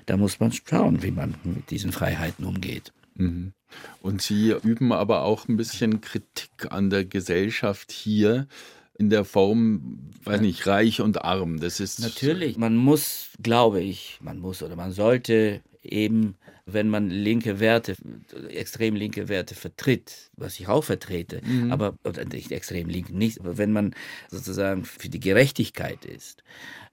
[0.07, 2.92] da muss man schauen, wie man mit diesen Freiheiten umgeht.
[3.14, 3.53] Mhm.
[4.01, 8.49] Und Sie üben aber auch ein bisschen Kritik an der Gesellschaft hier
[9.00, 11.58] in der Form, weiß nicht, reich und arm.
[11.58, 12.58] Das ist natürlich.
[12.58, 16.36] Man muss, glaube ich, man muss oder man sollte eben,
[16.66, 17.96] wenn man linke Werte,
[18.50, 21.72] extrem linke Werte vertritt, was ich auch vertrete, mhm.
[21.72, 23.94] aber oder nicht extrem link nicht, aber wenn man
[24.28, 26.44] sozusagen für die Gerechtigkeit ist,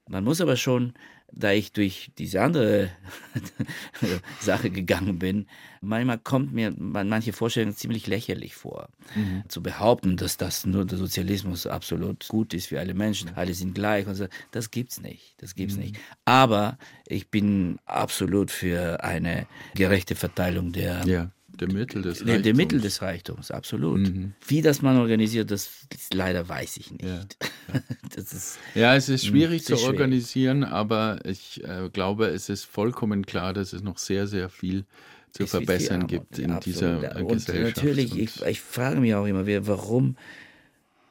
[0.08, 0.94] man muss aber schon
[1.32, 2.90] da ich durch diese andere
[4.40, 5.48] Sache gegangen bin,
[5.82, 8.90] manchmal kommt mir manche Vorstellungen ziemlich lächerlich vor.
[9.16, 9.44] Mhm.
[9.48, 13.76] Zu behaupten, dass das nur der Sozialismus absolut gut ist für alle Menschen, alle sind
[13.76, 15.36] gleich und so, das gibt's nicht.
[15.38, 15.84] Das gibt's mhm.
[15.84, 16.00] nicht.
[16.26, 21.32] Aber ich bin absolut für eine gerechte Verteilung der ja.
[21.60, 22.44] Der Mittel des Reichtums.
[22.44, 24.00] Der Mittel des Reichtums, absolut.
[24.02, 24.34] Mhm.
[24.48, 27.04] Wie das man organisiert, das, leider weiß ich nicht.
[27.04, 27.26] Ja,
[28.16, 29.88] das ist, ja es ist schwierig zu schwierig.
[29.88, 34.86] organisieren, aber ich äh, glaube, es ist vollkommen klar, dass es noch sehr, sehr viel
[35.32, 36.66] zu es verbessern viel gibt in absolut.
[36.66, 37.78] dieser und Gesellschaft.
[37.78, 40.16] Natürlich, und ich, ich frage mich auch immer wieder, warum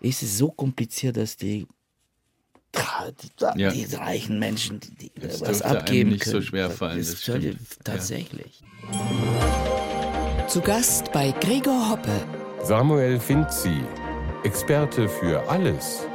[0.00, 1.66] ist es so kompliziert, dass die
[3.22, 3.70] die, ja.
[3.70, 6.36] die reichen Menschen die, die was abgeben nicht können.
[6.36, 6.98] so schwer fallen.
[6.98, 8.60] Das, das tatsächlich.
[8.92, 9.75] Ja.
[10.48, 12.24] Zu Gast bei Gregor Hoppe.
[12.62, 13.80] Samuel Finzi,
[14.44, 16.06] Experte für alles.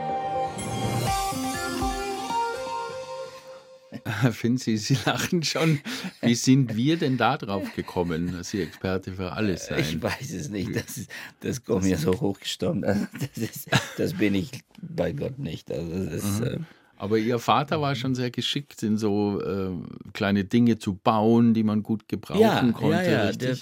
[4.31, 5.81] Finzi, Sie lachen schon.
[6.21, 9.81] Wie sind wir denn da drauf gekommen, dass Sie Experte für alles sein?
[9.81, 10.73] Ich weiß es nicht.
[10.77, 12.81] Das, ist, das kommt mir so hochgestorben.
[12.81, 13.67] Das, ist,
[13.97, 15.69] das bin ich bei Gott nicht.
[15.69, 16.65] Also das ist, mhm.
[17.01, 19.71] Aber Ihr Vater war schon sehr geschickt, in so äh,
[20.13, 23.11] kleine Dinge zu bauen, die man gut gebrauchen ja, konnte.
[23.11, 23.31] Ja, ja?
[23.31, 23.57] Der,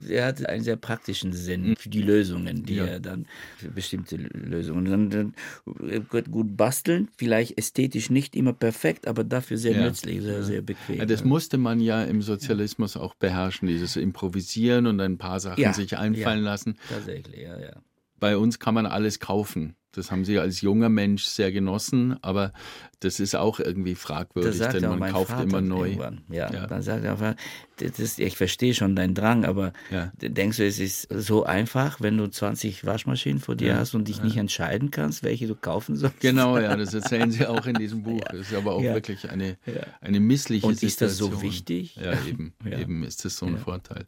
[0.00, 2.86] der hatte einen sehr praktischen Sinn für die Lösungen, die ja.
[2.86, 3.26] er dann,
[3.58, 4.86] für bestimmte Lösungen.
[4.86, 9.84] Dann, dann gut basteln, vielleicht ästhetisch nicht immer perfekt, aber dafür sehr ja.
[9.84, 10.98] nützlich, sehr, sehr bequem.
[10.98, 15.72] Ja, das musste man ja im Sozialismus auch beherrschen, dieses Improvisieren und ein paar Sachen
[15.74, 16.76] sich einfallen lassen.
[16.88, 17.82] Tatsächlich, ja, ja.
[18.20, 19.74] Bei uns kann man alles kaufen.
[19.92, 22.52] Das haben sie als junger Mensch sehr genossen, aber
[23.00, 25.96] das ist auch irgendwie fragwürdig, denn man kauft Vater immer neu.
[26.28, 27.34] Ja, ja, dann sagt er einfach,
[27.78, 30.12] das ist, ich verstehe schon deinen Drang, aber ja.
[30.20, 33.76] denkst du, es ist so einfach, wenn du 20 Waschmaschinen vor dir ja.
[33.78, 36.20] hast und dich nicht entscheiden kannst, welche du kaufen sollst?
[36.20, 38.20] Genau, ja, das erzählen sie auch in diesem Buch.
[38.30, 39.56] Das ist aber auch wirklich eine,
[40.00, 40.70] eine missliche Situation.
[40.70, 41.96] Und ist das so wichtig?
[41.96, 44.06] Ja, eben, eben ist das so ein Vorteil.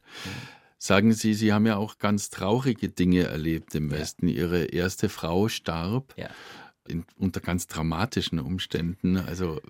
[0.84, 4.26] Sagen Sie, Sie haben ja auch ganz traurige Dinge erlebt im Westen.
[4.26, 4.34] Ja.
[4.34, 6.28] Ihre erste Frau starb ja.
[6.88, 9.16] in, unter ganz dramatischen Umständen.
[9.16, 9.60] Also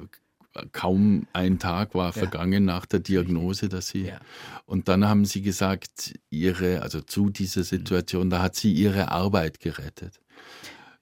[0.72, 2.12] kaum ein Tag war ja.
[2.12, 4.06] vergangen nach der Diagnose, dass sie.
[4.06, 4.20] Ja.
[4.64, 9.60] Und dann haben Sie gesagt, Ihre, also zu dieser Situation, da hat sie Ihre Arbeit
[9.60, 10.18] gerettet.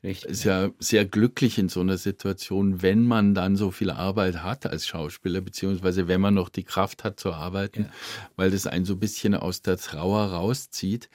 [0.03, 0.31] Richtig.
[0.31, 4.65] Ist ja sehr glücklich in so einer Situation, wenn man dann so viel Arbeit hat
[4.65, 7.91] als Schauspieler, beziehungsweise wenn man noch die Kraft hat zu arbeiten, ja.
[8.37, 11.11] weil das einen so ein bisschen aus der Trauer rauszieht.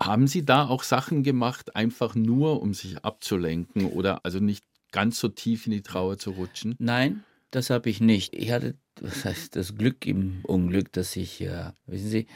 [0.00, 5.18] Haben Sie da auch Sachen gemacht, einfach nur um sich abzulenken oder also nicht ganz
[5.18, 6.76] so tief in die Trauer zu rutschen?
[6.78, 8.36] Nein, das habe ich nicht.
[8.36, 12.26] Ich hatte was heißt das Glück im Unglück, dass ich, ja, wissen Sie,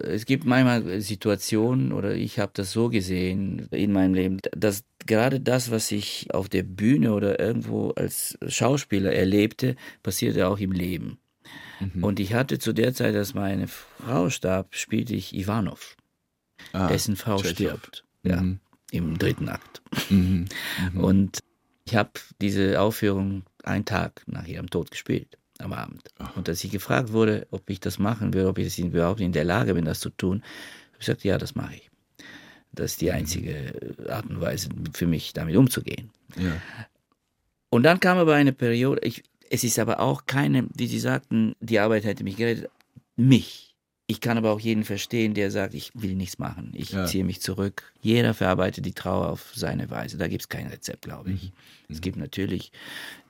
[0.00, 5.40] es gibt manchmal Situationen oder ich habe das so gesehen in meinem Leben, dass gerade
[5.40, 11.18] das, was ich auf der Bühne oder irgendwo als Schauspieler erlebte, passierte auch im Leben.
[11.80, 12.04] Mhm.
[12.04, 15.96] Und ich hatte zu der Zeit, als meine Frau starb, spielte ich Ivanov,
[16.72, 17.52] ah, dessen Frau Tschechow.
[17.52, 18.04] stirbt.
[18.22, 18.60] Ja, mhm.
[18.90, 19.82] im dritten Akt.
[20.10, 20.46] Mhm.
[20.92, 21.04] mhm.
[21.04, 21.38] Und
[21.86, 26.08] ich habe diese Aufführung einen Tag nach ihrem Tod gespielt am Abend.
[26.18, 26.36] Ach.
[26.36, 29.44] Und als ich gefragt wurde, ob ich das machen würde, ob ich überhaupt in der
[29.44, 31.90] Lage bin, das zu tun, habe ich gesagt, ja, das mache ich.
[32.74, 33.12] Das ist die mhm.
[33.12, 36.10] einzige Art und Weise für mich, damit umzugehen.
[36.36, 36.60] Ja.
[37.70, 41.54] Und dann kam aber eine Periode, ich, es ist aber auch keine, wie Sie sagten,
[41.60, 42.70] die Arbeit hätte mich gerettet,
[43.16, 43.63] mich.
[44.06, 47.06] Ich kann aber auch jeden verstehen, der sagt, ich will nichts machen, ich ja.
[47.06, 47.90] ziehe mich zurück.
[48.02, 50.18] Jeder verarbeitet die Trauer auf seine Weise.
[50.18, 51.44] Da gibt es kein Rezept, glaube ich.
[51.44, 51.52] Mhm.
[51.88, 52.70] Es gibt natürlich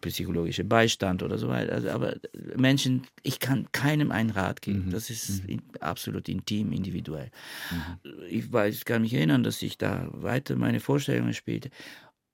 [0.01, 1.73] psychologische Beistand oder so weiter.
[1.73, 2.17] Also, aber
[2.57, 4.87] Menschen, ich kann keinem einen Rat geben.
[4.87, 4.91] Mhm.
[4.91, 5.63] Das ist mhm.
[5.79, 7.31] absolut intim, individuell.
[7.71, 8.11] Mhm.
[8.29, 11.71] Ich, weiß, ich kann mich erinnern, dass ich da weiter meine Vorstellungen spielte.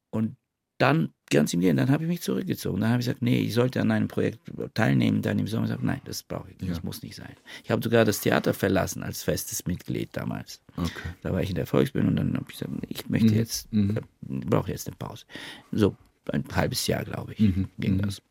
[0.09, 0.37] Und
[0.80, 2.80] dann, ganz im Gegenteil, dann habe ich mich zurückgezogen.
[2.80, 4.40] Dann habe ich gesagt, nee, ich sollte an einem Projekt
[4.74, 5.20] teilnehmen.
[5.20, 6.74] Dann im Sommer gesagt, nein, das brauche ich nicht, ja.
[6.74, 7.34] das muss nicht sein.
[7.62, 10.62] Ich habe sogar das Theater verlassen als festes Mitglied damals.
[10.76, 10.90] Okay.
[11.22, 13.34] Da war ich in der Volksbühne und dann habe ich gesagt, ich möchte mhm.
[13.34, 13.98] jetzt, mhm.
[14.22, 15.26] Brauche jetzt eine Pause.
[15.70, 15.96] So
[16.32, 17.68] ein halbes Jahr, glaube ich, mhm.
[17.78, 18.02] ging mhm.
[18.02, 18.22] das.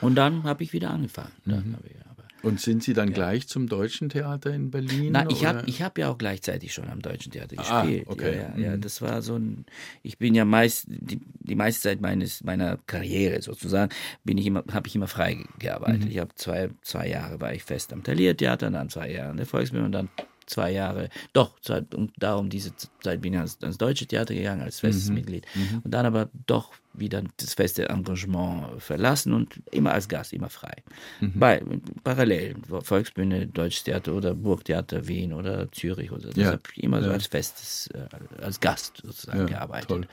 [0.00, 1.32] Und dann habe ich wieder angefangen.
[1.44, 1.76] Dann mhm.
[1.84, 1.96] ich,
[2.42, 3.14] und sind Sie dann ja.
[3.14, 5.12] gleich zum Deutschen Theater in Berlin?
[5.12, 8.06] Na, ich habe hab ja auch gleichzeitig schon am Deutschen Theater ah, gespielt.
[8.08, 8.36] Okay.
[8.36, 8.80] Ja, ja, ja, mhm.
[8.80, 9.64] das war so ein.
[10.02, 13.92] Ich bin ja meist die, die meiste Zeit meines meiner Karriere sozusagen
[14.24, 16.04] bin ich immer habe ich immer frei gearbeitet.
[16.04, 16.10] Mhm.
[16.10, 19.36] Ich habe zwei zwei Jahre war ich fest am Thalia Theater, dann zwei Jahre an
[19.36, 20.08] der Volksbühne und dann
[20.52, 21.52] zwei Jahre, doch,
[21.94, 25.14] und darum diese Zeit bin ich ans, ans Deutsche Theater gegangen als festes mhm.
[25.16, 25.46] Mitglied.
[25.54, 25.80] Mhm.
[25.84, 30.82] Und dann aber doch wieder das feste Engagement verlassen und immer als Gast, immer frei.
[31.20, 31.32] Mhm.
[31.36, 31.62] Bei,
[32.04, 36.52] parallel, Volksbühne, Deutsches Theater oder Burgtheater Wien oder Zürich oder ja.
[36.52, 37.04] habe ich immer ja.
[37.04, 39.88] so als festes, äh, als Gast sozusagen ja, gearbeitet.
[39.88, 40.06] Toll.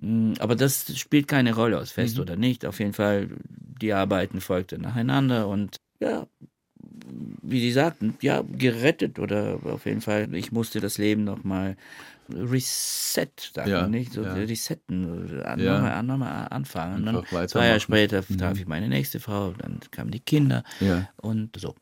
[0.00, 2.22] Mm, aber das spielt keine Rolle, aus fest mhm.
[2.22, 2.64] oder nicht.
[2.64, 6.26] Auf jeden Fall, die Arbeiten folgten nacheinander und ja,
[7.46, 11.76] wie Sie sagten, ja, gerettet oder auf jeden Fall, ich musste das Leben nochmal
[12.28, 14.12] reset, sagen ja, nicht?
[14.12, 14.32] So ja.
[14.34, 15.74] resetten, an, ja.
[15.74, 17.08] nochmal, nochmal anfangen.
[17.08, 18.38] Und dann zwei Jahre später mhm.
[18.38, 21.08] traf ich meine nächste Frau, dann kamen die Kinder ja.
[21.16, 21.74] und so.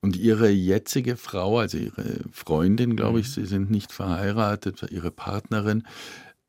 [0.00, 3.32] Und Ihre jetzige Frau, also Ihre Freundin, glaube ich, mhm.
[3.32, 5.84] Sie sind nicht verheiratet, Ihre Partnerin,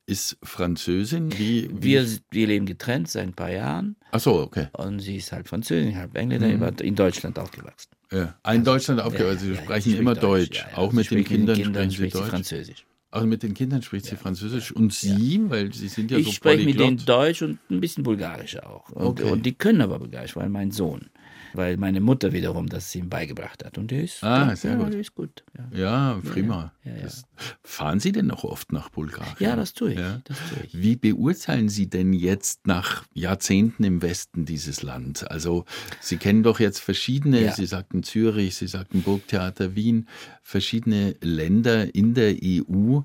[0.06, 1.32] ist Französin.
[1.38, 1.84] Wie, wie?
[1.84, 3.96] Wir, wir leben getrennt seit ein paar Jahren.
[4.12, 4.68] Ach so, okay.
[4.74, 6.76] Und sie ist halb Französin, halb Engländerin, mhm.
[6.82, 7.92] in Deutschland aufgewachsen.
[8.14, 9.50] Ja, in also, Deutschland aufgewachsen.
[9.50, 10.62] Ja, Sie sprechen immer Deutsch.
[10.62, 10.66] Deutsch.
[10.76, 12.30] Auch also mit den Kindern, mit den Kindern sprechen Sie Deutsch.
[12.30, 12.86] Französisch.
[13.14, 16.30] Also mit den Kindern spricht sie Französisch und Sie, weil Sie sind ja ich so
[16.32, 18.90] Ich spreche mit denen Deutsch und ein bisschen Bulgarisch auch.
[18.90, 19.30] Und, okay.
[19.30, 21.12] und die können aber Bulgarisch, weil mein Sohn
[21.56, 23.78] weil meine Mutter wiederum das ihm beigebracht hat.
[23.78, 24.94] Und der ist, ah, der, sehr ja, gut.
[24.94, 25.44] Der ist gut.
[25.58, 26.74] Ja, ja prima.
[26.84, 27.26] Ja, das,
[27.64, 29.36] fahren Sie denn noch oft nach Bulgarien?
[29.40, 30.00] Ja, das tue ich.
[30.00, 30.82] Das tue ich.
[30.82, 35.30] Wie beurteilen Sie denn jetzt nach Jahrzehnten im Westen dieses Land?
[35.30, 35.66] Also
[36.00, 40.08] Sie kennen doch jetzt verschiedene, Sie sagten Zürich, Sie sagten Burgtheater Wien,
[40.42, 43.02] verschiedene Länder in der EU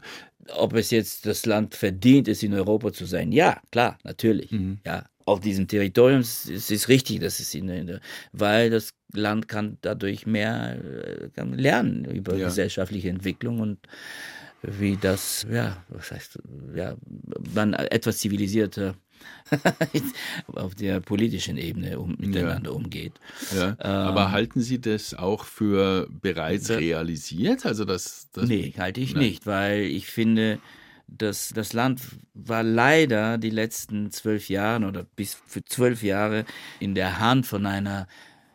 [0.55, 3.33] ob es jetzt das Land verdient ist, in Europa zu sein.
[3.33, 4.51] Ja, klar, natürlich.
[4.51, 4.79] Mhm.
[4.85, 8.01] Ja, auf diesem Territorium es ist richtig, dass es in,
[8.33, 12.47] weil das Land kann dadurch mehr äh, kann lernen über ja.
[12.47, 13.79] gesellschaftliche Entwicklung und
[14.63, 16.39] wie das, ja, was heißt,
[16.75, 16.97] ja,
[17.55, 18.97] man etwas zivilisierter
[20.47, 22.77] auf der politischen Ebene um, miteinander ja.
[22.77, 23.13] umgeht.
[23.55, 23.69] Ja.
[23.69, 27.67] Ähm, Aber halten Sie das auch für bereits realisiert?
[27.67, 29.25] Also das, das nee, halte ich nein.
[29.25, 30.59] nicht, weil ich finde,
[31.09, 32.01] das, das Land
[32.35, 36.45] war leider die letzten zwölf Jahre oder bis für zwölf Jahre
[36.81, 38.07] in der Hand von einer,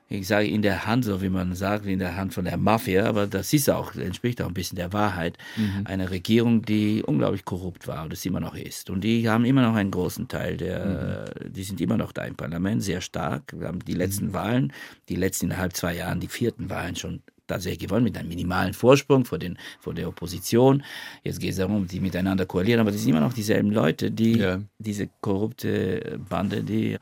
[0.07, 3.05] ich sage in der Hand, so wie man sagt, in der Hand von der Mafia,
[3.05, 5.81] aber das ist auch, entspricht auch ein bisschen der Wahrheit, mhm.
[5.85, 8.91] eine Regierung, die unglaublich korrupt war und es immer noch ist.
[8.91, 11.53] Und die haben immer noch einen großen Teil der, mhm.
[11.53, 13.53] die sind immer noch da im Parlament, sehr stark.
[13.57, 14.33] Wir haben die letzten mhm.
[14.33, 14.73] Wahlen,
[15.09, 19.25] die letzten innerhalb zwei Jahren, die vierten Wahlen schon tatsächlich gewonnen mit einem minimalen Vorsprung
[19.25, 20.83] vor, den, vor der Opposition.
[21.23, 24.37] Jetzt geht es darum, die miteinander koalieren, aber das sind immer noch dieselben Leute, die
[24.37, 24.61] ja.
[24.79, 26.97] diese korrupte Bande, die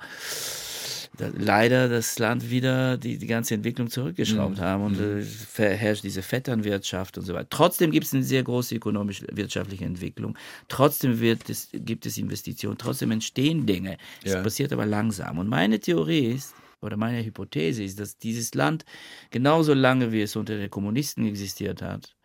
[1.38, 4.62] leider das Land wieder die, die ganze Entwicklung zurückgeschraubt Mhm.
[4.62, 7.48] haben und äh, verherrscht diese Vetternwirtschaft und so weiter.
[7.50, 10.38] Trotzdem gibt es eine sehr große ökonomisch-wirtschaftliche Entwicklung.
[10.68, 13.98] Trotzdem wird es, gibt es Investitionen, trotzdem entstehen Dinge.
[14.24, 14.42] Es Ja.
[14.42, 15.38] passiert aber langsam.
[15.38, 18.86] Und meine Theorie ist, oder meine Hypothese ist, dass dieses Land
[19.30, 22.16] genauso lange, wie es unter den Kommunisten existiert hat,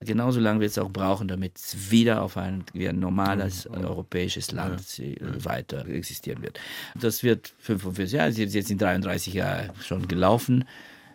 [0.00, 3.84] genauso lange wird es auch brauchen, damit es wieder auf ein, wie ein normales Mhm.
[3.84, 6.58] europäisches Land äh, weiter existieren wird.
[6.94, 10.64] Das wird 45 Jahre, ist jetzt in 33 Jahren schon gelaufen.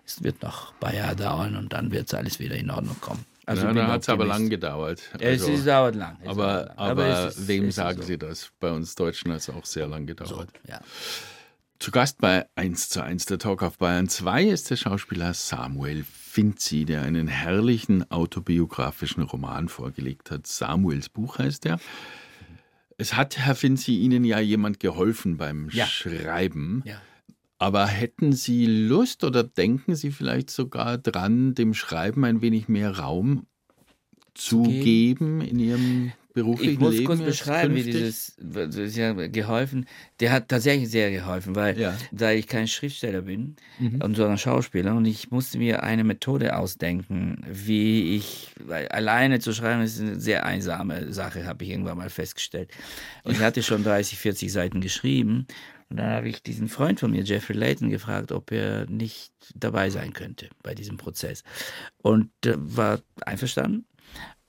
[0.06, 3.00] Es wird noch ein paar Jahre dauern und dann wird es alles wieder in Ordnung
[3.00, 3.26] kommen.
[3.46, 5.02] Also ja, da hat es aber lang gedauert.
[5.20, 6.18] Es, Also, es dauert lang.
[6.22, 6.78] Es aber dauert lang.
[6.78, 8.08] aber es ist- wem sagen so.
[8.08, 8.52] Sie das?
[8.60, 10.50] Bei uns Deutschen hat es auch sehr lang So, gedauert.
[10.68, 10.80] ja.
[11.80, 16.04] Zu Gast bei 1 zu 1 der Talk auf Bayern 2 ist der Schauspieler Samuel
[16.04, 20.46] Finzi, der einen herrlichen autobiografischen Roman vorgelegt hat.
[20.46, 21.80] Samuels Buch heißt er.
[22.98, 25.86] Es hat, Herr Finzi, Ihnen ja jemand geholfen beim Ja.
[25.86, 26.84] Schreiben.
[26.86, 27.02] Ja.
[27.60, 33.00] Aber hätten Sie Lust oder denken Sie vielleicht sogar dran, dem Schreiben ein wenig mehr
[33.00, 33.48] Raum
[34.34, 34.84] zu geben?
[34.84, 37.06] geben in Ihrem beruflichen Ich muss Leben?
[37.06, 39.86] kurz beschreiben, wie dieses, das ist ja geholfen.
[40.20, 41.98] Der hat tatsächlich sehr geholfen, weil Ja.
[42.12, 44.02] da ich kein Schriftsteller bin, Mhm.
[44.02, 49.54] und sondern Schauspieler, und ich musste mir eine Methode ausdenken, wie ich, weil alleine zu
[49.54, 52.70] schreiben ist eine sehr einsame Sache, habe ich irgendwann mal festgestellt.
[53.24, 55.48] Und ich hatte schon 30, 40 Seiten geschrieben.
[55.90, 59.90] Und dann habe ich diesen Freund von mir, Jeffrey Layton, gefragt, ob er nicht dabei
[59.90, 61.44] sein könnte bei diesem Prozess.
[62.04, 63.86] Und äh, war einverstanden.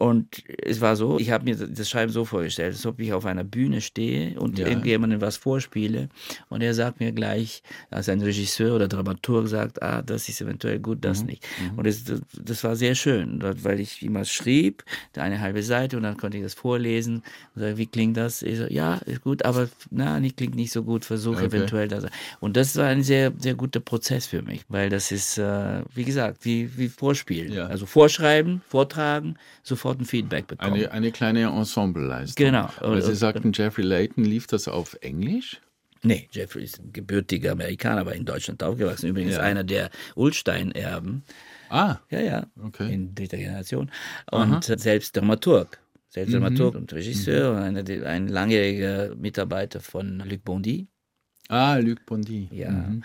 [0.01, 3.27] Und es war so, ich habe mir das Schreiben so vorgestellt, als ob ich auf
[3.27, 4.67] einer Bühne stehe und Ja.
[4.67, 6.09] irgendjemandem was vorspiele.
[6.49, 10.79] Und er sagt mir gleich, als ein Regisseur oder Dramaturg sagt, ah, das ist eventuell
[10.79, 11.47] gut, das nicht.
[11.77, 14.85] Und das, das, war sehr schön, weil ich immer schrieb,
[15.17, 17.23] eine halbe Seite und dann konnte ich das vorlesen
[17.55, 18.41] und sagen, wie klingt das?
[18.41, 21.57] Ich so, ja, ist gut, aber na, nicht, klingt nicht so gut, versuche Okay.
[21.57, 22.07] eventuell das.
[22.41, 26.05] Und das war ein sehr, sehr guter Prozess für mich, weil das ist, äh, wie
[26.05, 27.53] gesagt, wie, wie Vorspielen.
[27.53, 27.67] Ja.
[27.67, 30.75] Also vorschreiben, vortragen, sofort ein Feedback bekommen.
[30.75, 32.45] Eine, eine kleine Ensembleleistung.
[32.47, 32.69] Genau.
[32.81, 35.61] Weil Sie Und- sagten, Jeffrey Layton lief das auf Englisch?
[36.03, 39.09] Nee, Jeffrey ist ein gebürtiger Amerikaner, aber in Deutschland aufgewachsen.
[39.11, 39.41] Übrigens Ja.
[39.43, 41.25] einer der Ulstein-Erben.
[41.69, 42.47] Ah, Ja, ja.
[42.63, 42.93] Okay.
[42.93, 43.91] In dritter Generation.
[44.31, 45.79] Und selbst Dramaturg.
[46.09, 46.41] Selbst Mhm.
[46.41, 50.89] Dramaturg und Regisseur der- ein langjähriger Mitarbeiter von Luc Bondy.
[51.51, 52.49] Ah, Luc Bondy.
[52.53, 52.71] Ja.
[52.71, 53.03] Mhm.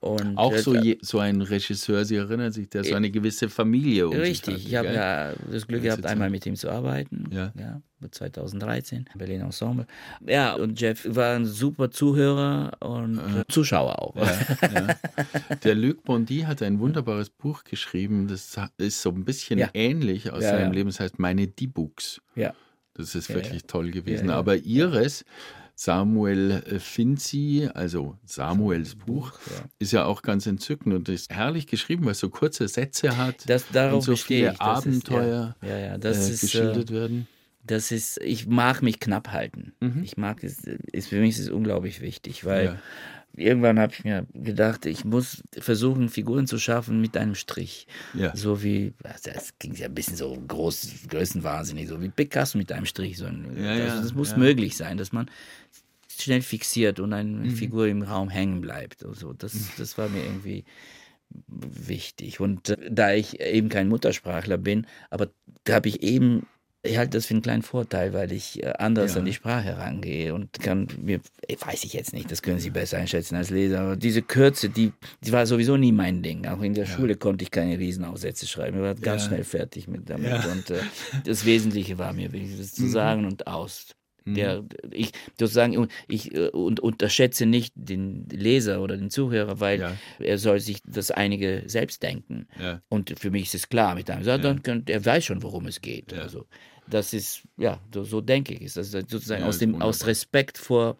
[0.00, 3.48] Und Auch äh, so, je, so ein Regisseur, Sie erinnern sich, der so eine gewisse
[3.48, 7.28] Familie um Richtig, hatte, ich habe ja das Glück gehabt, einmal mit ihm zu arbeiten.
[7.32, 7.52] Ja.
[7.58, 9.86] ja 2013, Berlin Ensemble.
[10.24, 14.14] Ja, und Jeff war ein super Zuhörer und äh, Zuschauer auch.
[14.16, 15.56] Ja, ja.
[15.64, 19.70] Der Luc Bondy hat ein wunderbares Buch geschrieben, das ist so ein bisschen Ja.
[19.72, 20.72] ähnlich aus seinem.
[20.72, 20.90] Leben.
[20.90, 22.20] Das heißt Meine Die-Books.
[22.34, 22.54] ja.
[22.94, 24.30] Das ist wirklich toll gewesen.
[24.30, 25.26] Aber Ihres,
[25.78, 29.32] Samuel äh, Finzi, also Samuels Buch,
[29.78, 33.48] ist ja auch ganz entzückend und ist herrlich geschrieben, weil es so kurze Sätze hat
[33.48, 34.60] Das, darauf und so viele ich.
[34.60, 37.28] Abenteuer Ist, ja, ja, ja, das äh, ist, geschildert äh, werden.
[37.62, 39.74] das ist, ich mag mich knapp halten.
[39.80, 40.02] Mhm.
[40.02, 42.80] Ich mag es, ist, für mich ist es unglaublich wichtig, weil.
[43.36, 47.86] Irgendwann habe ich mir gedacht, ich muss versuchen, Figuren zu schaffen mit einem Strich.
[48.14, 48.34] Ja.
[48.36, 52.72] So wie, also das ging ja ein bisschen so groß, größenwahnsinnig, so wie Picasso mit
[52.72, 53.18] einem Strich.
[53.18, 54.38] So ein, Ja, ja, das muss ja.
[54.38, 55.30] möglich sein, dass man
[56.18, 57.50] schnell fixiert und eine Mhm.
[57.50, 59.04] Figur im Raum hängen bleibt.
[59.04, 60.64] Also das, das war mir irgendwie
[61.48, 62.40] wichtig.
[62.40, 65.28] Und äh, da ich eben kein Muttersprachler bin, aber
[65.64, 66.46] da habe ich eben,
[66.82, 69.18] ich halte das für einen kleinen Vorteil, weil ich äh, anders Ja.
[69.20, 72.98] an die Sprache herangehe und kann mir, weiß ich jetzt nicht, das können Sie besser
[72.98, 74.92] einschätzen als Leser, aber diese Kürze, die,
[75.24, 76.46] die war sowieso nie mein Ding.
[76.46, 78.76] Auch in der Schule konnte ich keine Riesenaufsätze schreiben.
[78.78, 79.28] Ich war ganz Ja.
[79.28, 80.28] schnell fertig mit damit.
[80.28, 80.38] Ja.
[80.46, 80.52] Mhm.
[80.52, 80.80] Und äh,
[81.24, 83.88] das Wesentliche war mir wichtig, das zu sagen und aus.
[84.34, 89.96] Der, ich sozusagen, ich äh, und, unterschätze nicht den Leser oder den Zuhörer, weil Ja.
[90.18, 92.48] er soll sich das einige selbst denken.
[92.60, 92.82] Ja.
[92.88, 94.36] Und für mich ist es klar mit einem, ja.
[94.38, 96.12] dann könnt, er weiß schon, worum es geht.
[96.12, 96.46] Also,
[96.88, 98.62] das ist, ja, so, so denke ich.
[98.62, 99.88] Ist das sozusagen aus, dem, wunderbar.
[99.88, 100.96] aus Respekt vor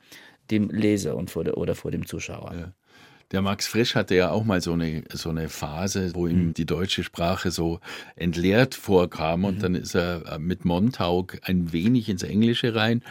[0.51, 2.75] dem Leser und vor der, oder vor dem Zuschauer.
[3.33, 6.31] Der Max Frisch hatte ja auch mal so eine, so eine Phase, wo Mhm.
[6.31, 7.81] ihm die deutsche Sprache so
[8.15, 9.61] entleert vorkam und Mhm.
[9.63, 13.03] dann ist er äh, mit Montauk ein wenig ins Englische rein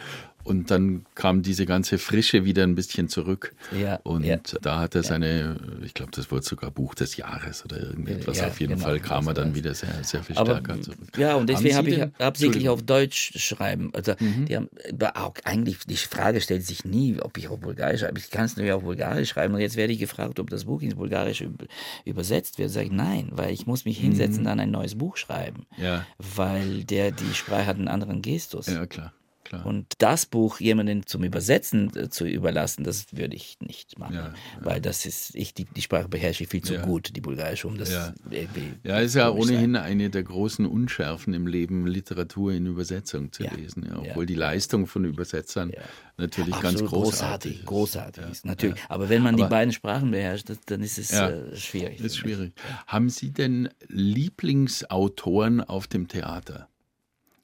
[0.46, 3.54] und dann kam diese ganze Frische wieder ein bisschen zurück.
[3.78, 4.38] Ja, Und ja.
[4.62, 8.38] da hat er seine, ich glaube, das wurde sogar Buch des Jahres oder irgendetwas.
[8.38, 10.98] Ja, Auf jeden genau, Fall kam er dann wieder sehr, sehr viel Aber, stärker zurück.
[11.18, 12.64] ja, und deswegen habe ich absichtlich.
[12.64, 12.70] Mhm.
[12.70, 13.90] auf Deutsch schreiben.
[13.94, 14.68] Also, die haben
[15.14, 18.18] auch eigentlich, die Frage stellt sich nie, ob ich auf Bulgarisch schreibe.
[18.18, 19.54] Ich kann es nur auf Bulgarisch schreiben.
[19.54, 21.66] Und jetzt werde ich gefragt, ob das Buch ins Bulgarische üb-
[22.04, 22.70] übersetzt wird.
[22.70, 25.66] Sage ich nein, weil ich muss mich hinsetzen und dann ein neues Buch schreiben.
[25.76, 25.84] Mhm.
[25.84, 26.06] Ja.
[26.36, 28.66] Weil der, die Sprache hat einen anderen Gestus.
[28.66, 29.12] Ja, klar.
[29.46, 29.64] Klar.
[29.66, 34.14] Und das Buch jemandem zum Übersetzen äh, zu überlassen, das würde ich nicht machen.
[34.14, 34.34] Ja.
[34.60, 37.78] Weil das ist, ich, die, die Sprache beherrsche ich viel zu gut, die bulgarische, um
[37.78, 38.12] das Ja.
[38.30, 38.74] irgendwie.
[38.84, 39.54] Ja, ist ja komisch sein.
[39.56, 43.90] ohnehin eine der großen Unschärfen im Leben, Literatur in Übersetzung zu lesen.
[43.96, 45.72] Obwohl die Leistung von Übersetzern
[46.16, 47.66] natürlich ganz Absolut großartig, ist.
[47.66, 48.30] großartig Ja.
[48.30, 48.80] ist, natürlich.
[48.88, 52.00] Aber wenn man Aber- die beiden Sprachen beherrscht, dann ist es äh, schwierig.
[52.00, 52.52] Ist schwierig.
[52.86, 56.68] Haben Sie denn Lieblingsautoren auf dem Theater?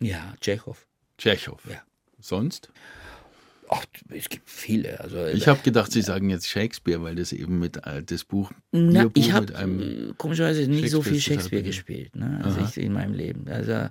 [0.00, 0.86] Ja, Tschechow.
[1.18, 1.60] Tschechow.
[1.70, 1.82] Ja.
[2.22, 2.70] Sonst?
[3.68, 5.00] Ach, es gibt viele.
[5.00, 8.50] Also, Ich habe gedacht, Sie sagen jetzt Shakespeare, weil das eben mit äh, das Buch,
[8.70, 12.40] Na, Buch ich habe mit einem komischerweise nicht so viel Shakespeare gespielt, ne?
[12.44, 12.68] also Aha.
[12.68, 13.48] ich, in meinem Leben.
[13.48, 13.90] Also, äh,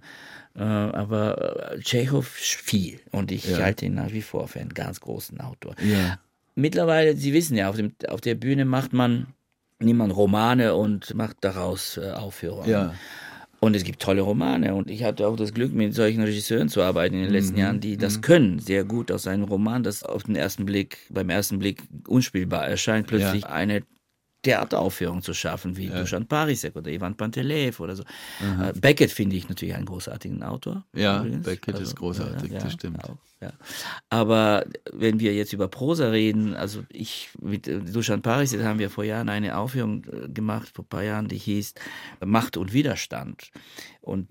[0.60, 3.58] aber äh, Tschechow viel und ich Ja.
[3.60, 5.76] halte ihn nach wie vor für einen ganz großen Autor.
[5.84, 6.20] Ja.
[6.54, 9.28] Mittlerweile, Sie wissen ja, auf, dem, auf der Bühne macht man
[9.80, 12.70] nimmt man Romane und macht daraus äh, Aufführungen.
[12.70, 12.94] Ja.
[13.64, 14.74] Und es gibt tolle Romane.
[14.74, 17.60] Und ich hatte auch das Glück, mit solchen Regisseuren zu arbeiten in den letzten Mhm.
[17.60, 21.30] Jahren, die das können, sehr gut aus einem Roman, das auf den ersten Blick, beim
[21.30, 23.84] ersten Blick unspielbar erscheint, plötzlich eine
[24.44, 28.04] Theateraufführung zu schaffen, wie Dusan Parisek oder Ivan Panteleev oder so.
[28.42, 30.84] Äh, Beckett finde ich natürlich einen großartigen Autor.
[30.94, 31.46] Ja, übrigens.
[31.46, 33.04] Beckett ist großartig, das stimmt.
[33.04, 33.54] Auch, ja.
[34.10, 38.90] Aber wenn wir jetzt über Prosa reden, also ich mit äh, Dusan Parisek haben wir
[38.90, 41.74] vor Jahren eine Aufführung äh, gemacht, vor ein paar Jahren, die hieß
[42.26, 43.52] Macht und Widerstand.
[44.02, 44.28] Und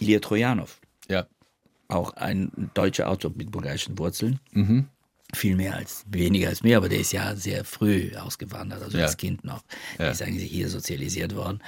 [0.00, 1.26] Ilya Trojanov, Ja.
[1.88, 4.40] auch ein deutscher Autor mit bulgarischen Wurzeln.
[4.52, 4.88] Mhm.
[5.34, 9.04] Viel mehr als, weniger als mir, aber der ist ja sehr früh ausgewandert, also Ja.
[9.04, 9.62] als Kind noch.
[9.98, 10.10] Ja.
[10.10, 11.60] Ist eigentlich hier sozialisiert worden.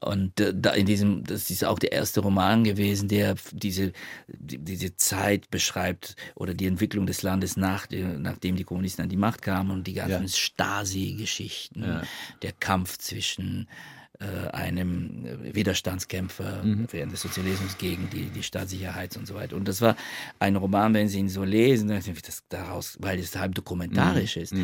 [0.00, 3.92] Und äh, da in diesem, das ist auch der erste Roman gewesen, der diese,
[4.28, 9.08] die, diese Zeit beschreibt oder die Entwicklung des Landes nach, der- nachdem die Kommunisten an
[9.08, 10.28] die Macht kamen und die ganzen Ja.
[10.28, 12.02] Stasi-Geschichten,
[12.42, 13.68] der Kampf zwischen
[14.20, 16.86] äh, einem äh, Widerstandskämpfer Mhm.
[16.90, 19.56] während des Sozialismus gegen die, die Staatssicherheit und so weiter.
[19.56, 19.96] Und das war
[20.38, 23.54] ein Roman, wenn Sie ihn so lesen, das daraus, weil es halb Mhm.
[23.54, 24.54] dokumentarisch ist,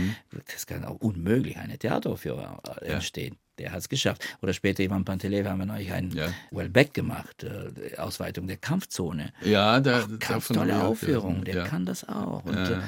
[0.52, 3.36] das kann auch unmöglich eine Theateraufführung äh, entstehen.
[3.58, 4.24] Der hat es geschafft.
[4.40, 6.28] Oder später Ivan Pantelev haben wir neulich einen Ja.
[6.50, 9.32] Wellbeck gemacht, äh, Ausweitung der Kampfzone.
[9.42, 11.64] Ja, da, Ganz davon tolle Aufführung, der ja.
[11.64, 12.44] kann das auch.
[12.44, 12.82] Und, Ja.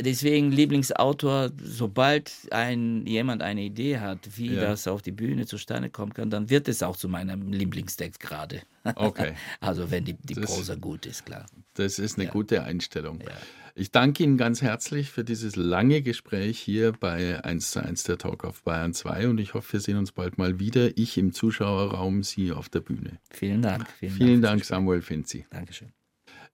[0.00, 4.62] Deswegen Lieblingsautor, sobald ein, jemand eine Idee hat, wie Ja.
[4.62, 8.62] das auf die Bühne zustande kommen kann, dann wird es auch zu meinem Lieblingstext gerade.
[8.96, 9.34] Okay.
[9.60, 11.46] Also wenn die, die Das- Prosa gut ist, klar.
[11.74, 13.20] Das ist eine gute Einstellung.
[13.20, 13.32] Ja.
[13.76, 18.18] Ich danke Ihnen ganz herzlich für dieses lange Gespräch hier bei 1 zu 1 der
[18.18, 20.96] Talk auf Bayern 2 und ich hoffe, wir sehen uns bald mal wieder.
[20.96, 23.18] Ich im Zuschauerraum, Sie auf der Bühne.
[23.30, 23.88] Vielen Dank.
[23.98, 24.64] Vielen fürs Dank, Gespräch.
[24.76, 25.46] Samuel Finzi.
[25.50, 25.92] Dankeschön.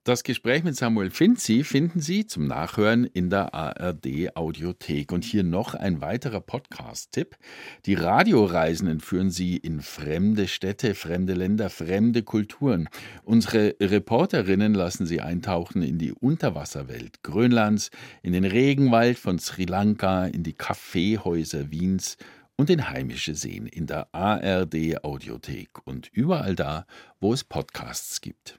[0.03, 5.11] Das Gespräch mit Samuel Finzi finden Sie zum Nachhören in der ARD Audiothek.
[5.11, 7.37] Und hier noch ein weiterer Podcast-Tipp.
[7.85, 12.89] Die Radioreisenden führen Sie in fremde Städte, fremde Länder, fremde Kulturen.
[13.21, 17.91] Unsere Reporterinnen lassen Sie eintauchen in die Unterwasserwelt Grönlands,
[18.23, 22.17] in den Regenwald von Sri Lanka, in die Kaffeehäuser Wiens
[22.55, 26.87] und in heimische Seen in der ARD Audiothek und überall da,
[27.19, 28.57] wo es Podcasts gibt.